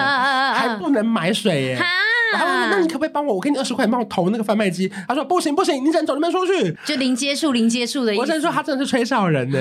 [0.53, 1.77] 还不能买水
[2.33, 2.45] 耶。
[2.45, 3.33] 然后那你可不可以帮我？
[3.33, 4.91] 我给你二十块，你帮我投那个贩卖机。
[5.07, 6.77] 他说不行不行，你只能走那边出去。
[6.85, 8.21] 就零接触零接触的意思。
[8.21, 9.59] 我只能说他真的是吹哨人呢。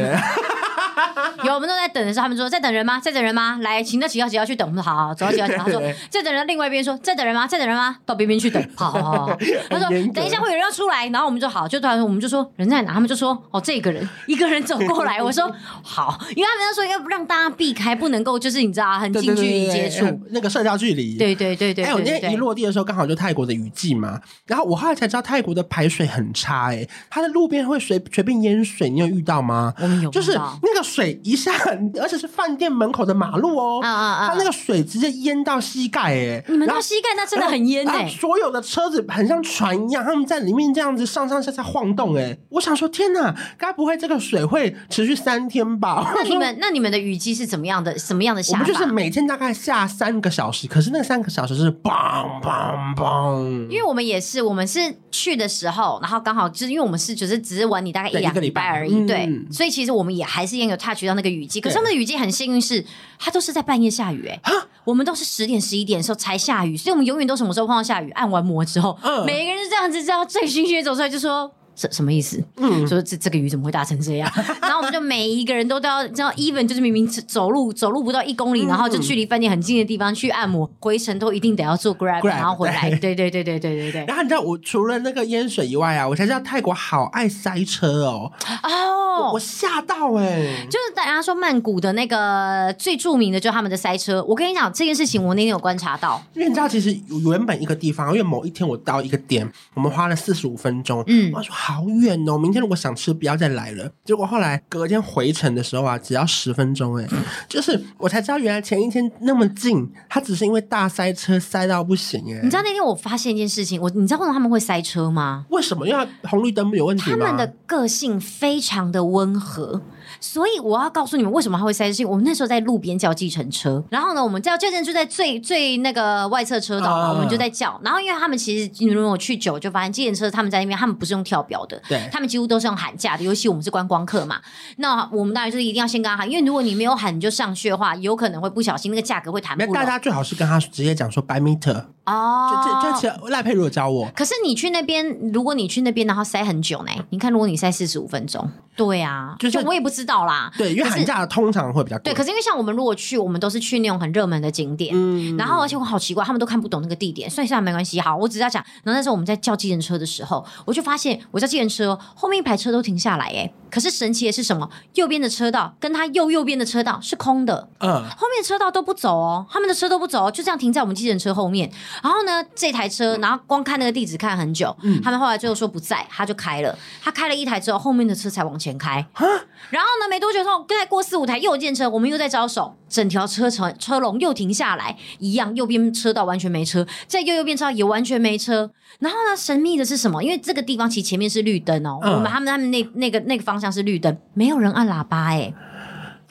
[1.44, 3.00] 有我们都在等的时候，他们说在等人吗？
[3.00, 3.58] 在等人吗？
[3.62, 4.68] 来，请到几号几号去等。
[4.68, 5.64] 我们说好，好，走到几号几号。
[5.64, 5.80] 他说
[6.10, 7.46] 在等人，另外一边说在等人吗？
[7.46, 7.96] 在等人吗？
[8.04, 8.62] 到边边去等。
[8.76, 9.38] 好好好，
[9.70, 12.92] 他说等一下会有人要出来，然后我们就好，就突然我们就说人在哪？
[12.92, 15.22] 他们就说哦，这个人一个人走过来。
[15.22, 15.50] 我说
[15.82, 21.16] 好，因为他们就说要让大家避开，不能够就是你知道很近距离接触那个社交距离。
[21.16, 21.84] 对对对对。
[21.84, 24.20] 哎，我那天一落地的时候，刚好就泰国的雨季嘛。
[24.46, 29.72] 然后我后来才知道泰国的排水很差，哎，它的路边会随随便淹水，你有遇到吗？
[29.78, 31.52] 我们有，就是那个水一下，
[32.00, 34.28] 而且是饭店门口的马路哦，啊啊啊！
[34.28, 46.12] 它那个水直接淹到膝盖，哎，你们到膝盖那真的很淹哎，所有的车子很像船一样，他们在里面这样子上上下下晃动，哎，我想说天哪，该不会这个水会持续三天吧？
[46.14, 47.98] 那你们那你们的雨季是怎么样的？
[47.98, 48.52] 什么样的下？
[48.52, 62.84] 我们就是每天大概下三个小时，可是那三个小时是砰砰砰，因为我们也是，我们是去的时候，然后刚好就是因为我们是只是只是玩你大概一两个礼拜而已，对，所以其实我们也还是也有 touch 到那个雨季，可是他们的雨季很幸运是，
[63.18, 64.40] 它都是在半夜下雨，哎，
[64.84, 71.50] 我们都是十点十一点的时候才下雨，所以我们永远都什么时候碰到下雨，按完摩之后，每一个人是这样子，这样醉醺醺走出来就说。
[71.74, 72.42] 什什么意思？
[72.56, 74.30] 嗯，说这这个鱼怎么会大成这样？
[74.62, 82.90] 然后我们就每一个人都都要，知道 even 就是明明走路走路不到一公里，嗯、然后就距离饭店很近的地方去按摩，回程都一定得要坐 Grab, Grab 然后回来。
[82.90, 84.04] 对对对对对对对。
[84.06, 88.30] 然后你知道我除了那个淹水以外啊，我才知道泰国好爱塞车哦。
[88.62, 90.66] 哦，我吓到哎、欸！
[90.66, 94.22] 就是大家说曼谷的那个最著名的，就是他们的塞车。
[94.24, 96.22] 我跟你讲这件事情，我那天有观察到。
[96.34, 96.94] 因为你知道，其实
[97.28, 101.02] 原本一个地方，因为某一天我到一个点，我们花了四十五分钟。
[101.06, 101.54] 嗯，我说。
[101.64, 102.36] 好远哦！
[102.36, 103.88] 明天如果想吃，不要再来了。
[104.04, 107.06] 结果后来隔天回程的时候啊，只要十分钟哎，
[107.48, 112.40] 就是我才知道原来前一天那么近，它只是因为大塞车塞到不行哎。
[112.42, 115.46] 你知道那天我发现一件事情，我你知道为什么他们会塞车吗？
[115.50, 115.86] 为什么？
[115.86, 117.16] 因为红绿灯有问题吗？
[117.20, 119.80] 他们的个性非常的温和。
[120.22, 122.04] 所以我要告诉你们，为什么他会塞车？
[122.06, 127.78] 我们那时候在路边叫计程车，然后呢，我们叫计程车就在最最那个外侧车道嘛，我们就在叫。
[127.82, 133.24] 然后因为他们其实，如果去久，就发现计程车他们在那边，他们不是用跳表的，对，他们几乎都是用喊价的。
[133.24, 134.40] 尤其我们是观光客嘛，
[134.76, 139.74] 那我们当然就是一定要先跟他喊，因为如果你没有喊你就上去的话，有可能会不小心那个价格会谈不拢。
[139.74, 144.08] 大家最好是跟他直接讲说 by meter 哦，就就就赖佩如教我。
[144.14, 146.92] 可是你去那边，如果你去那边然后塞很久呢？
[147.10, 150.92] 你看，如果你塞四十五分钟，对啊，就是我也不知道啦，对，因为。
[150.92, 157.98] 寒假通常会比较贵，对，可是因为像我们如果去，我们都是去那种很热门的景点，嗯，然后而且我好奇怪，他们都看不懂那个地点，所以算没关系。
[157.98, 164.68] 好，我只是要讲，然后那时候我们在叫计程车的时候，我就发现我叫计程车，后面一排车都停下来，哎，可是神奇的是什么？
[164.94, 171.70] 右边的车道跟他右右边的车道是空的，嗯，后面的车道都不走哦，他们的车都不走，就这样停在我们计程车后面。
[172.02, 179.26] 然后呢，这台车，然后光看那个地址看很久，嗯，他们后来最后说不在，他就开了，他开了一台之后，后面的车才往前开，哈，
[179.70, 181.62] 然后呢，没多久之后，再过四五台又。
[181.62, 188.68] 电车，我们又在招手，整条车程车龙又停下来，一样，右边车道完全没车，在右右边车道也完全没车。
[188.98, 190.20] 然后呢，神秘的是什么？
[190.24, 195.54] 因为这个地方其实前面是绿灯哦，嗯、我们他们他们那那个那个方向是绿灯，没有人按喇叭哎。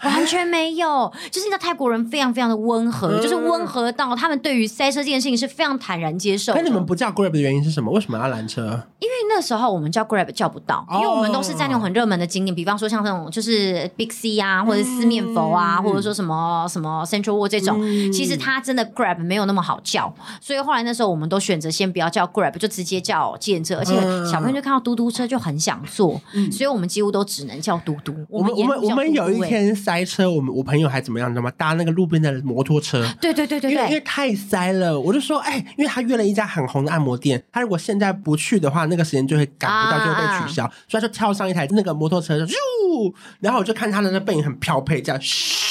[0.04, 6.54] 完全没有，就是那泰国人非常非常的温和，嗯、就是温和到他们对于塞车这件事情是非常坦然接受。
[6.54, 7.92] 那你们不叫 Grab 的原因是什么？
[7.92, 8.62] 为什么要拦车？
[9.00, 23.96] 因为那时候我们叫 Grab 叫不到，哦、因为我们都是在那种很热门的景点，比方说像那种就是 Big C 啊，或者四面佛啊，嗯、或者说什么什么 Central World 这种，嗯、其实它真的 Grab 没有那么好叫，所以后来那时候我们都选择先不要叫 Grab，就直接叫计程车，而且
[24.30, 28.14] 小朋友就看到嘟嘟车就很想坐，嗯、所以我们几乎都只能叫嘟嘟。
[28.30, 30.72] 我们我们我们有一天塞车，我们我。
[30.72, 31.30] 朋友还怎么样？
[31.30, 31.52] 你知道吗？
[31.58, 33.06] 搭那个路边的摩托车。
[33.20, 42.38] 对对对对对，因为因为太塞了，我就说，哎，因为他约了一家很红的按摩店，他如果现在不去的话，那个时间就会赶不到，就会被取消，啊、所以他就跳上一台那个摩托车，
[43.42, 45.71] 然后我就看他的那背影很飘配，这样嘘。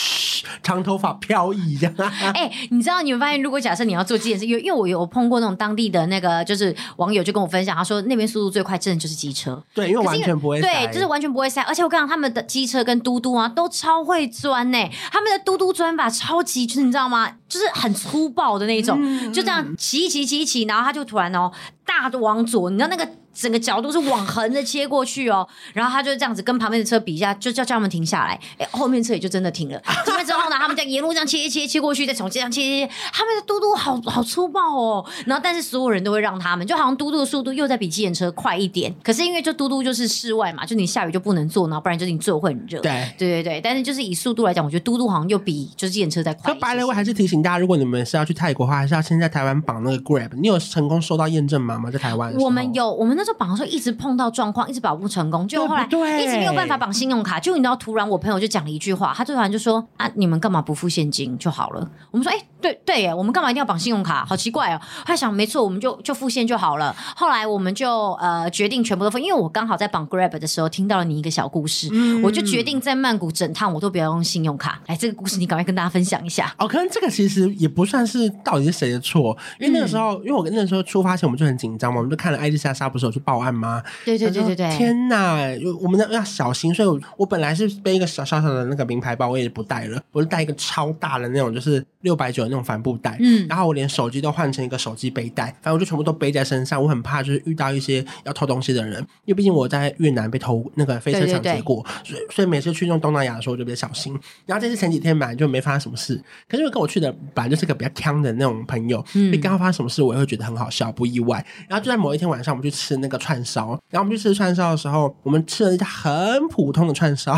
[0.62, 1.94] 长头发飘逸这样，
[2.34, 14.78] 哎、欸，你知道你们发现，如果假设你要做这件事，因为因为我有碰过那种当地的那个就是网友就跟我分享，他说那边速度最快，真的就是机车，对，因为完全不会塞，对，就是完全不会塞，而且我跟你讲他们的机车跟嘟嘟啊都超会钻呢，
[15.10, 17.30] 他们的嘟嘟钻法超级，就是你知道吗？
[17.48, 21.50] 就是很粗暴的那种，嗯、就这样骑一骑骑一骑，然后他就突然哦
[21.90, 23.08] 大的往左，你知道那个。
[23.32, 28.38] 整个角度是往横的切过去哦，然后他就这样子跟旁边的车比一下，就叫叫他们停下来。
[28.58, 29.80] 哎，后面车也就真的停了。
[30.04, 32.92] 停了之后呢，他们在沿路这样切一切切过去，再从这样切切切。
[33.12, 35.06] 他们的嘟嘟好好粗暴哦。
[35.26, 38.92] 然后但是所有人都会让他们，就好像嘟嘟的速度又在比计程车快一点。
[39.00, 42.80] 可是因为就嘟嘟就是室外嘛，就你下雨就不能坐，然后不然就是你坐会很热。
[42.80, 43.60] 对对对对。
[43.60, 46.52] 但是就是以速度来讲，我觉得嘟嘟好像又比就是计程车再快。
[46.54, 50.30] 白了，我还是提醒大家，如果你们是要去泰国的话，还是要先在台湾绑那个 Grab。
[50.34, 51.90] 你有成功收到验证码吗？
[51.90, 52.34] 在台湾？
[52.36, 57.40] 我们有，我们那时候绑的时候一直碰到状况，一直绑不成功，就后来一直没有办法绑信用卡。
[57.40, 64.24] 就你知道，突然我朋友就讲了一句话，他突然就说：“啊，你们干嘛不付现金就好了？”我们说：“哎、欸，对对耶，我们干嘛一定要绑信用卡？
[64.24, 66.94] 好奇怪哦。”他想，没错，我们就就付现就好了。
[67.16, 74.80] 后来我们就呃决定全部都付，因为我刚好在绑 Grab 的时候听到了你一个小故事，嗯、我就决定在曼谷整趟我都不要用信用卡。
[74.86, 76.54] 哎，这个故事你赶快跟大家分享一下。
[76.58, 83.82] 哦，可能这个其实也不算是到底是谁的错，因为那个时候，嗯、因为我跟那个时候出发前我们就很紧张嘛，我们就看了艾丽莎莎不是有去报案吗？
[84.04, 85.36] 对对对对对，天哪，
[85.80, 104.18] 我们要要小心，所以我，我本来是背一个小小小的那个名牌包，我也不带了，我就带一个超大的那种，就是六百九的那种帆布袋，嗯，然后我连手机都换成一个手机背带，反正我就全部都背在身上，我很怕就是遇到一些要偷东西的人，因为毕竟我在越南被偷那个飞车抢劫过，所以所以每次去那种东南亚的时候我就比较小心。
[104.46, 106.16] 然后这次前几天本来就没发生什么事，
[106.48, 111.44] 可是因为跟我去的本来就是个比较锵的那种朋友，嗯，刚刚发生什么事我也会觉得很好笑，不意外。
[111.68, 117.32] 然后就在某一天晚上，我们去吃那个串烧，然后我们去吃串烧的时候，我们吃了一家很普通的串烧，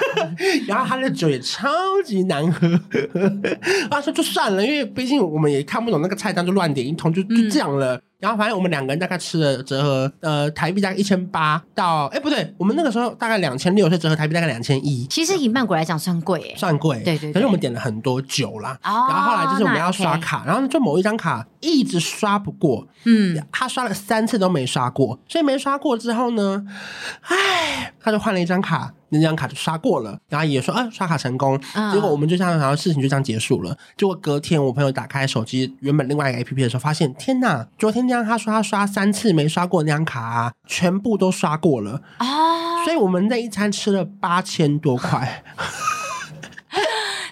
[0.66, 1.68] 然后他的酒也超
[2.04, 2.68] 级难喝，
[3.90, 7.96] 他说就算了，因为毕竟我们也看不懂那个菜单，就乱点一通，就就这样了。
[7.96, 15.06] 嗯然后反正我们两个人大概吃了折合呃台币大概一千八到哎不对，我们那个时候大概两千六，所以折合台币大概两千一。
[15.06, 17.00] 其实以曼谷来讲算贵诶，算贵。
[17.04, 17.32] 对，对对。
[17.32, 26.66] 可是我们点了很多酒啦，哦、然后后来就是我们要刷卡，然后就某一张卡一直刷不过，嗯，他刷了三次都没刷过，所以没刷过之后呢，
[27.22, 28.92] 哎，他就换了一张卡。
[29.10, 33.74] 那张卡就刷过了，然后也说啊刷卡成功，嗯、结果我们就这样，然后事情就这样结束了。
[33.96, 42.84] 结果隔天我朋友打开手机原本另外一个 APP 的时候，发现天呐，昨天他说他刷三次没刷过那张卡啊，全部都刷过了啊！
[42.84, 45.42] 所以我们那一餐吃了八千多块。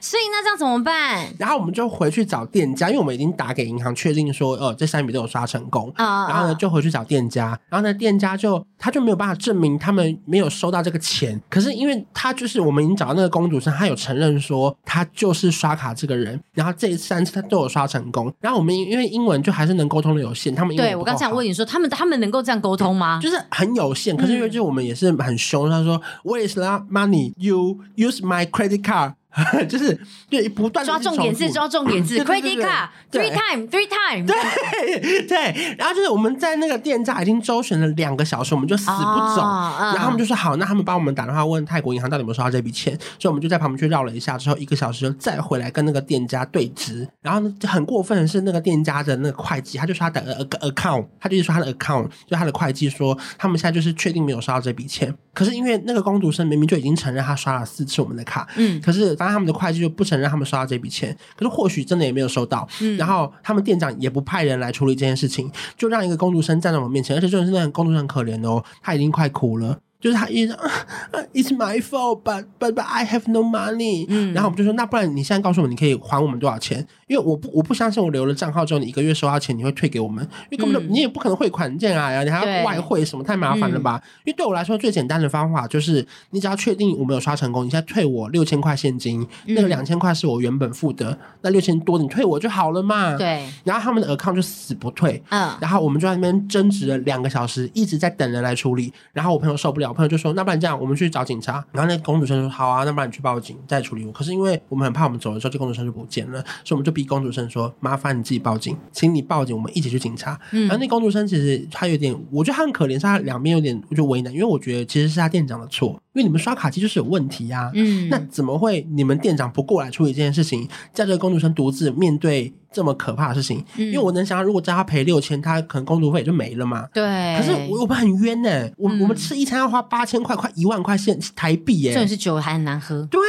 [0.07, 1.27] 所以那这样怎么办？
[1.37, 5.93] 然后我们就回去找店家，因为我们已经打给银行确定说，哦，这三笔都有刷成功。
[5.97, 11.41] 啊，然后呢，就回去找店家，然后呢，店家就他就没有办法证明他们没有收到这个钱。
[11.51, 18.33] 可是因为他就是我们已经找到那个公主生，他有承认说他就是刷卡这个人，然后这三次他都有刷成功。
[18.41, 23.19] 然后我们因为英文就还是能沟通的有限，他们对我刚想问你说，他们他们能够这样沟通吗？
[23.21, 24.17] 就是很有限。
[24.17, 27.33] 可是因为就我们也是很凶，他说 Where is that money?
[27.37, 29.15] You use my credit card.
[29.69, 29.99] 就是
[30.31, 38.93] 对不断抓重点字，抓重点字，credit card three time three time，对 对，然后就是我们在那个店家已经周旋了两个小时，我们就死不
[39.37, 59.15] 走，然后他们就说好，那他们帮我们打电话问泰国银行到底有没有收到这笔钱，所以我们就在旁边去绕了一下，之后一个小时就再回来跟那个店家对质，然后呢很过分的是那个店家的那个会计，他就说他的 account，他就是说他的 account，就他的会计说他们现在就是确定没有收到这笔钱，可是因为那个工读生明明就已经承认他刷了四次我们的卡，嗯，可是。
[59.33, 62.69] 他们的会计就不承认他们收到这笔钱，可是或许真的也没有收到。
[62.81, 69.79] 嗯，然后他们店长也不派人来处理这件事情，就让一个工读生站在我们面前，而且这种真的工读生很可怜哦，他已经快哭了。
[70.07, 70.57] 就是他一直，
[71.35, 74.07] It's my fault, but but but I have no money。
[74.09, 76.87] 嗯，然后我们就说，那不然你现在告诉我，你可以还我们多少钱？
[77.09, 84.01] 因为我不我不相信，我留了账号之后，你一个月收到钱，你会退给我们，因为根本就你也不可能汇款进来啊，你还要外汇什么，太麻烦了吧？
[84.25, 93.17] 因为对我来说，最简单的方法就是，你只要确定我没有刷成功，你现在退我六千块现金，那个两千块是我原本付的，那六千多你退我就好了嘛。
[93.17, 93.45] 对。
[93.65, 98.93] 然后他们的 account 就死不退，嗯，然后我们就在那边争执了两个小时，一直在等人来处理。
[99.13, 99.96] 然后我朋友受不了。
[99.97, 110.39] 小朋友就说：“那不然这样，我们去找警察。”然后那公主生说：“好啊，那不然你去报警，再处理我。”可是因为我们很怕我们走的时候，这公主生就不见了，所以我们就逼公主生说：“麻烦你自己报警，请你报警，我们一起去警察。
[110.53, 117.71] 嗯”然后那公主生其实他有点，我觉得他很可怜，是他两边有点就为难，因为我觉得其实是他店长的错，因为你们刷卡机就是有问题呀、啊。
[117.75, 122.53] 嗯，那怎么会你们店长不过来处理这件事情，叫这个工读生独自面对？
[122.73, 126.87] 这么可怕的事情，因为我能想到，如果叫他赔六千，他可能工读费也就没了嘛。
[126.93, 127.03] 对。
[127.39, 132.01] 可是我我们很冤呢、欸，我我们吃一餐要花八千块，快一万块现台币耶、欸。
[132.01, 133.09] 这是酒还很难喝。
[133.11, 133.21] 对，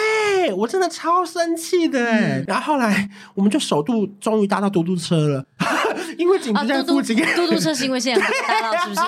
[0.53, 2.39] 我真的超生气的哎、欸。
[2.39, 5.45] 嗯、然后后来我们就首度终于搭到嘟嘟车了，
[6.17, 7.15] 因为警察在附近。
[7.35, 9.01] 嘟嘟车是因为现在 搭到是不是？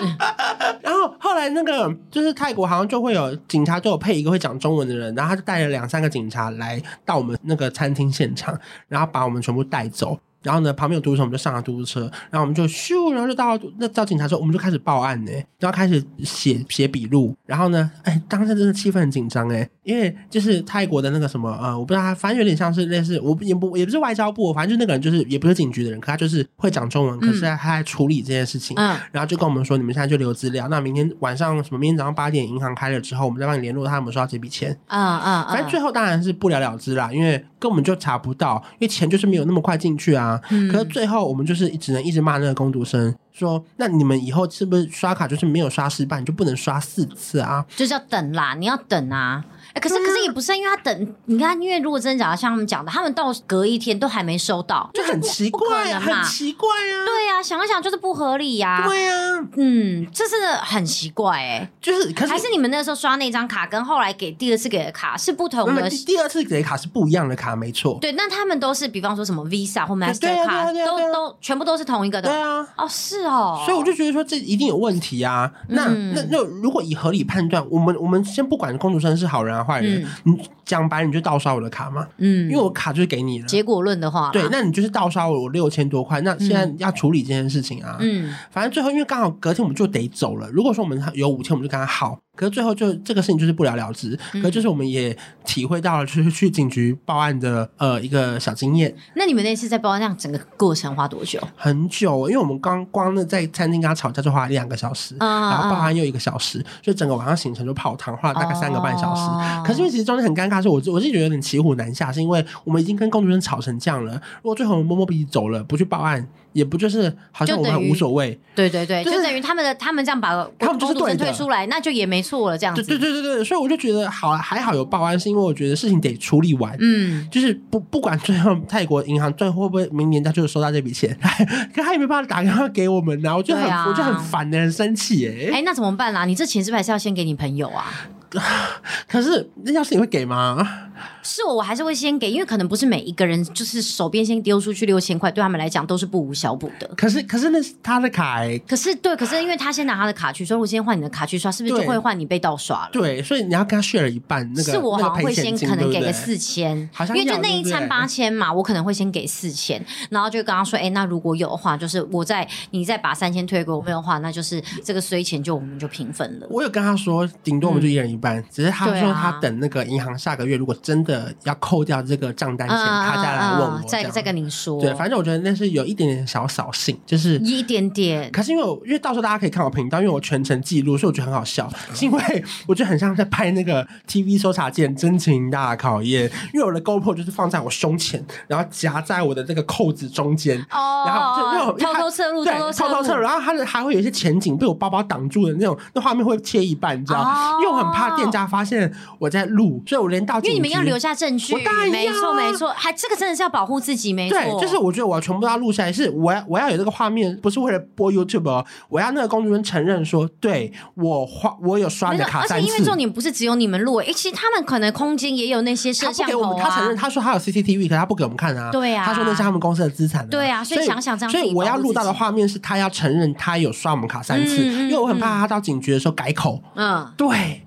[0.82, 10.20] 然后后来那个就是泰国好像就会有警察，就有配一个会讲中文的人，然后他就带了两三个警察来到我们那个餐厅现场，然后把我们全部带走。
[10.42, 17.36] 然后呢，旁边有嘟嘟车，我们就上了嘟嘟车，然后我们就咻，然后就到那到警察说，我们就开始报案呢，然后开始写写笔录。
[17.46, 28.78] 然后呢，哎，当时真的气氛很紧张哎，因为就是泰国的那个什么呃，我不知道他，反正有点像是类似，我也不也不是外交部，反正就是那个人就是也不是警局的人，可他就是会讲中文，可是他还在处理这件事情。
[28.78, 34.78] 嗯，然后就跟我们说，你们现在就留资料，那明天晚上什么，明天早上八点银行开了之后，我们再帮你联络他有没有收到这笔钱。
[34.88, 40.29] 啊啊，反正最后当然是不了了之啦，因为根本就查不到，因为钱就是没有那么快进去啊。
[40.30, 40.42] 啊。
[40.52, 43.14] 嗯、可是最后我们就是只能一直骂那个工读生。
[43.32, 47.66] 说，那你们以后是不是刷卡就是没有刷失败，你就不能刷四次啊？
[47.76, 49.44] 就是要等啦，你要等啊。
[49.74, 57.06] 哎，可是可是也不是，因为他等你看，因为如果真的假的，像他们讲的，他们到隔一天都还没收到，就很奇怪啊，很奇怪啊。
[57.06, 58.84] 对呀，想一想就是不合理呀。
[58.88, 59.12] 对呀，
[59.58, 67.98] 嗯，这是很奇怪哎，就是可是还是你们那时候刷那张卡跟后来给第二次给的卡是不同的，第二次给的卡是不一样的卡，没错。
[68.02, 72.30] 对，那他们都是比方说什么 Visa 或 Mastercard 都都全部都是同一个的。
[72.30, 75.52] 对啊，哦是哦，所以我就觉得说这一定有问题啊。
[75.68, 80.34] 那那那如果以合理判断，我们我们先不管公主生是好人坏人，你
[80.66, 82.08] 讲白，你就盗刷我的卡嘛。
[82.18, 83.48] 嗯，因为我卡就是给你了。
[83.48, 86.22] 结果论的话，对，那你就是盗刷我六千多块。
[86.22, 87.98] 那现在要处理这件事情啊。
[88.00, 90.50] 嗯，反正最后因为刚好隔天我们就得走了。
[90.50, 92.20] 如果说我们有五天，我们就跟他好。
[92.40, 94.18] 可是最后就这个事情就是不了了之。
[94.32, 98.96] 可是就是我们也体会到了，就是去警局报案的呃一个小经验。
[99.16, 101.38] 那你们那次在报案，那整个过程花多久？
[101.58, 109.22] 很久，因为我们刚光呢在餐厅跟他吵架就花了两个小时，然后报案又一个小时，所以整个晚上行程就泡汤，花了大概三个半小时。
[109.66, 114.14] 可是因为其实中间很尴尬，是我我自己觉得有点骑虎难下，是因为我们已经跟工作人员吵成这样了。
[114.14, 116.26] 如果最后我们摸摸鼻子走了，不去报案。
[116.54, 122.84] 也不就是好像我们很无所谓，对对对，就等于他们的他们这样把他们就是对推出来，那就也没错了，这样子。
[122.84, 126.76] 对对对对，所以我就觉得好还好有报案，是因为我觉得事情得处理完。
[126.80, 131.16] 嗯，就是不不管最后泰国银行最后会不会明年他就收到这笔钱，
[131.74, 135.58] 可他也没办法打电话给我们，然后就很我就很烦的，很生气哎。
[135.58, 136.26] 哎，那怎么办啦？
[136.26, 138.10] 你这钱是不是还是要先给你朋友啊？
[139.08, 140.86] 可是那要是你会给吗？
[141.24, 146.90] 是我，我还是会先给，因为可能不是每一个人就是手边先丢出去六千块，对他们来讲都是不无小补的。
[146.98, 152.90] 可是，可是那是他的卡，欸，可是对，可是因为他先拿他的卡去，所以我先换你的卡去刷，是不是就会换你被盗刷了？
[152.92, 154.72] 对，所以你要跟他 share 一半那个。
[154.72, 156.78] 是我好像会先可能给个四千，
[157.10, 166.48] 因为就那一餐八千嘛，我可能会先给四千，然后就跟他说，哎，欸，那如果有的话，就是我再你再把三千退给我，没有的话，那就是这个衰钱就我们就平分了。
[166.50, 168.18] 我有跟他说，顶多我们就一人一
[168.50, 174.80] 只是他说他等那个银行下个月如果真的要扣掉这个账单钱，他再来问我，再再跟您说。
[174.82, 178.32] 对，反正我觉得那是有一点点小扫兴，就是一点点。
[178.32, 181.70] 可是因为我因为到时候大家可以看我频道，因为我全程记录，所以我觉得很好笑。
[181.94, 197.58] 是因为我觉得很像在拍那个 TV 搜查线真情大考验，因为我的 GoPro 就是放在我胸前，然后夹在我的这个扣子中间，然后就那种偷偷侧录，对，偷偷侧录，然后它的还会有一些前景被我包包挡住的那种，那画面会切一半，你知道？
[197.62, 201.56] 因为我很怕店家发现我在录，所以我连到因为你们要留下证据，
[201.92, 204.38] 没错没错，还这个真的是要保护自己，没错。
[204.38, 212.54] 对，就是我觉得我要全部都要录下来，是我要我要有这个画面，不是为了播 YouTube 哦，我要那个工作人员承认说，对我花我有刷你的卡三次。
[212.56, 216.64] 而且因为重点不是只有你们录，哎，其实他们可能空间也有那些摄像头啊。
[216.64, 218.70] 他承认，他说他有 CCTV，可是他不给我们看啊。
[218.72, 220.28] 对啊，他说那是他们公司的资产。
[220.30, 226.62] 对啊，所以想想这样，所以我要录到的画面是他要承认他有刷我们卡三次，因为我很怕他到警局的时候改口。
[226.76, 227.64] 嗯，对。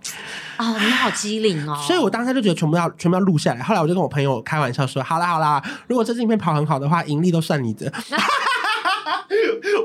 [0.62, 1.76] 啊，你好机灵哦！
[1.84, 3.60] 所以我当时就觉得全部要全部要录下来。
[3.60, 7.92] 后来我就跟我朋友开玩笑说：“好啦好啦，如果这支影片跑很好的话，盈利都算你的。”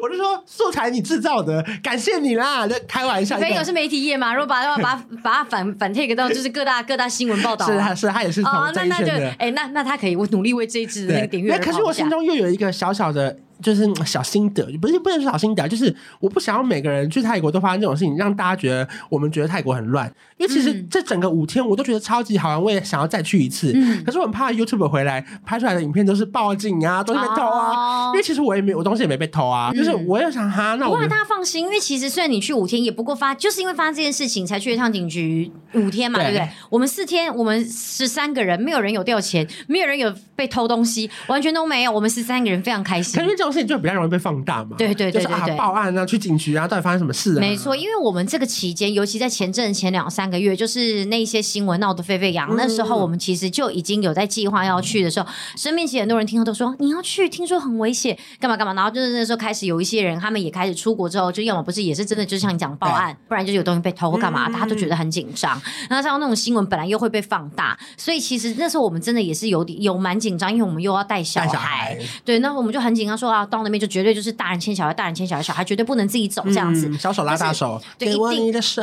[0.03, 2.67] 我就说素材你制造的，感谢你啦！
[2.67, 3.39] 就开玩笑。
[3.39, 9.35] 朋友是媒体业嘛，如果把把把把它反反 take 到就是各大各大新闻报道，是他是他也是从这一圈的。
[9.39, 11.51] 哎，那那他可以，我努力为这一支那个点阅。
[11.51, 13.39] 那可是我心中又有一个小小的。
[13.61, 20.11] 就是小心得，不是不能说小心得，就是我不想要每个人去泰国都发生这种事情，让大家觉得我们觉得泰国很乱。
[20.37, 23.71] 因为其实这整个五天我都觉得超级好玩，我也想要再去一次。
[23.75, 28.09] 嗯、可是我很怕 YouTube 回来拍出来的影片都是报警啊，都是被偷啊。
[28.09, 36.49] 哦、因为其实我也没我东西也没被偷啊，嗯、就是我又想哈，那大家放心，因为其实虽然你去五天，也不过发就是因为发生这件事情才去一趟警局五天嘛，对，对不对？
[36.69, 41.91] 我们四天，我们十三个人，没有人有掉钱，没有人有被偷东西，完全都没有。
[41.91, 43.19] 我们十三个人非常开心。
[43.19, 44.75] 可是这种事情就比较容易被放大嘛？
[44.77, 47.39] 对对对对，对，就是啊，报案啊，去警局啊，到底发生什么事啊？
[47.39, 65.59] 没错，因为我们这个期间，尤其在前阵前两三个月，就是那些新闻闹得沸沸扬那时候我们其实就已经有在计划要去的时候，身边其实很多人听到都说你要去，听说很危险，干嘛干嘛，然后就是那时候开始有一些人，他们也开始出国之后，就要么不是也是真的，就像你讲报案，不然就有东西被偷或干嘛，大家都觉得很紧张。
[65.89, 71.97] 那像那种新闻本来又会被放大，所以其实那时候我们真的也是有点有蛮紧张，因为我们又要带小孩，小孩。
[72.25, 78.81] 对，那我们就很紧张说要到那边就绝对就是大人牵小孩，大人牵小孩，小孩绝对不能自己走这样子，嗯、小手拉大手，对，给我你的手，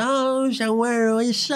[0.51, 1.55] 像温柔一首。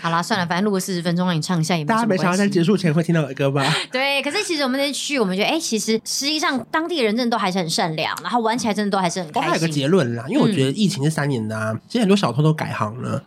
[0.00, 2.22] 好啦，算了，反正录个四十分钟让你唱一下也没什么关系。
[2.22, 3.64] 大家没想到在结束前会听到我的歌吧？
[3.92, 9.42] 对，可是其实我们那天去，我们觉得，哎、欸，其实实际上当地人真的都还是很善良，然后玩起来真的都还是很开心。
[9.42, 13.22] 我还有个结论啦，因为我觉得疫情这三年呢、其实很多小偷都改行了，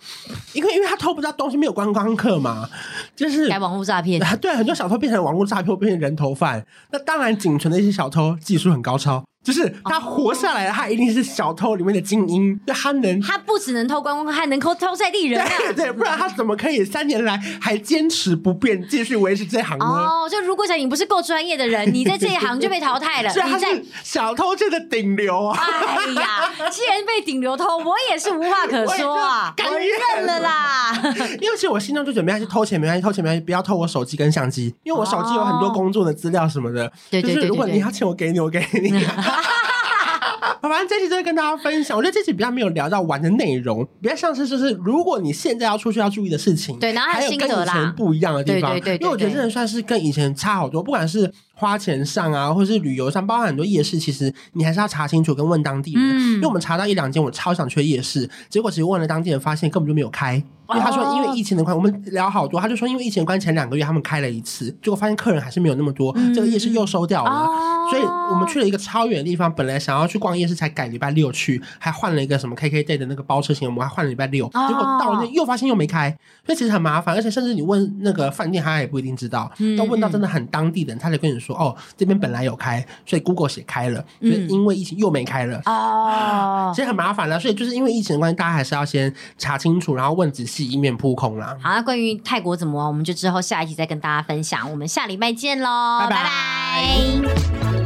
[0.54, 2.70] 因为因为他偷不到东西，没有观光客嘛，
[3.16, 4.20] 就是改网络诈骗。
[4.42, 6.66] 对，很多小偷变成网络诈骗，变成人头贩。
[6.92, 9.35] 那当然，仅存的一些小偷技术很高超。
[9.46, 19.86] 就是他活下来了，他一定是小偷里面的精英，就他能，他不只能偷观光，还能偷偷在地人啊，对 对，不然他怎么可以三年来还坚持不变，继续维持这行呢？
[19.86, 23.30] 哦，就如果讲你不是够专业的人，你在这一行就被淘汰了。
[23.46, 25.56] 你在小偷界的顶流啊！
[25.56, 30.92] 哎呀，既然被顶流偷，我也是无话可说啊， 我认了啦。
[31.40, 36.92] 因为其实我心中就准备要去偷钱，没关系，偷钱没关系，不要偷我手机跟相机，因为我手机有很多工作的资料什么的。
[37.12, 39.06] 对对对，如果你要钱，我给你，我给你。
[40.62, 56.34] 反正这期就会跟大家分享，我觉得这期比较没有聊到玩的内容，比较像是就是如果你现在要出去要注意的事情，对，然后还有跟以前不一样的地方，对对对，因为我觉得真的算是跟以前差好多，不管是花钱上啊，或是旅游上，包含很多夜市，其实你还是要查清楚跟问当地人，嗯。
[56.36, 60.42] 因为我们查到一两间我超想去的夜市，结果其实问了当地人，发现根本就没有开。
[60.70, 76.10] 因为他说，因为疫情的关系，我们聊好多，他就说，因为疫情的关系，前两个月他们开了一次，结果发现客人还是没有那么多，嗯、这个夜市又收掉了，哦、所以我们去了一个超远的地方，本来想要去逛夜市，才改礼拜六去，还换了一个什么 KK day 的那个包车型，我们还换了礼拜六，结果到了那又发现又没开，
[76.46, 91.58] 所以其实很麻烦，而且甚至你问那个饭店，他也不一定知道，要问到真的很当地人，他才跟你说，哦，这边本来有开，所以 Google 写开了，所以因为疫情又没开了，哦， 其实很麻烦了，所以就是因为疫情的关系，大家还是要先查清楚，然后问仔细，以免扑空啦。
[91.62, 94.70] 好，那关于泰国怎么玩，我们就之后下一集再跟大家分享。
[94.72, 96.16] 我们下礼拜见喽，拜拜。
[96.16, 97.85] 拜拜。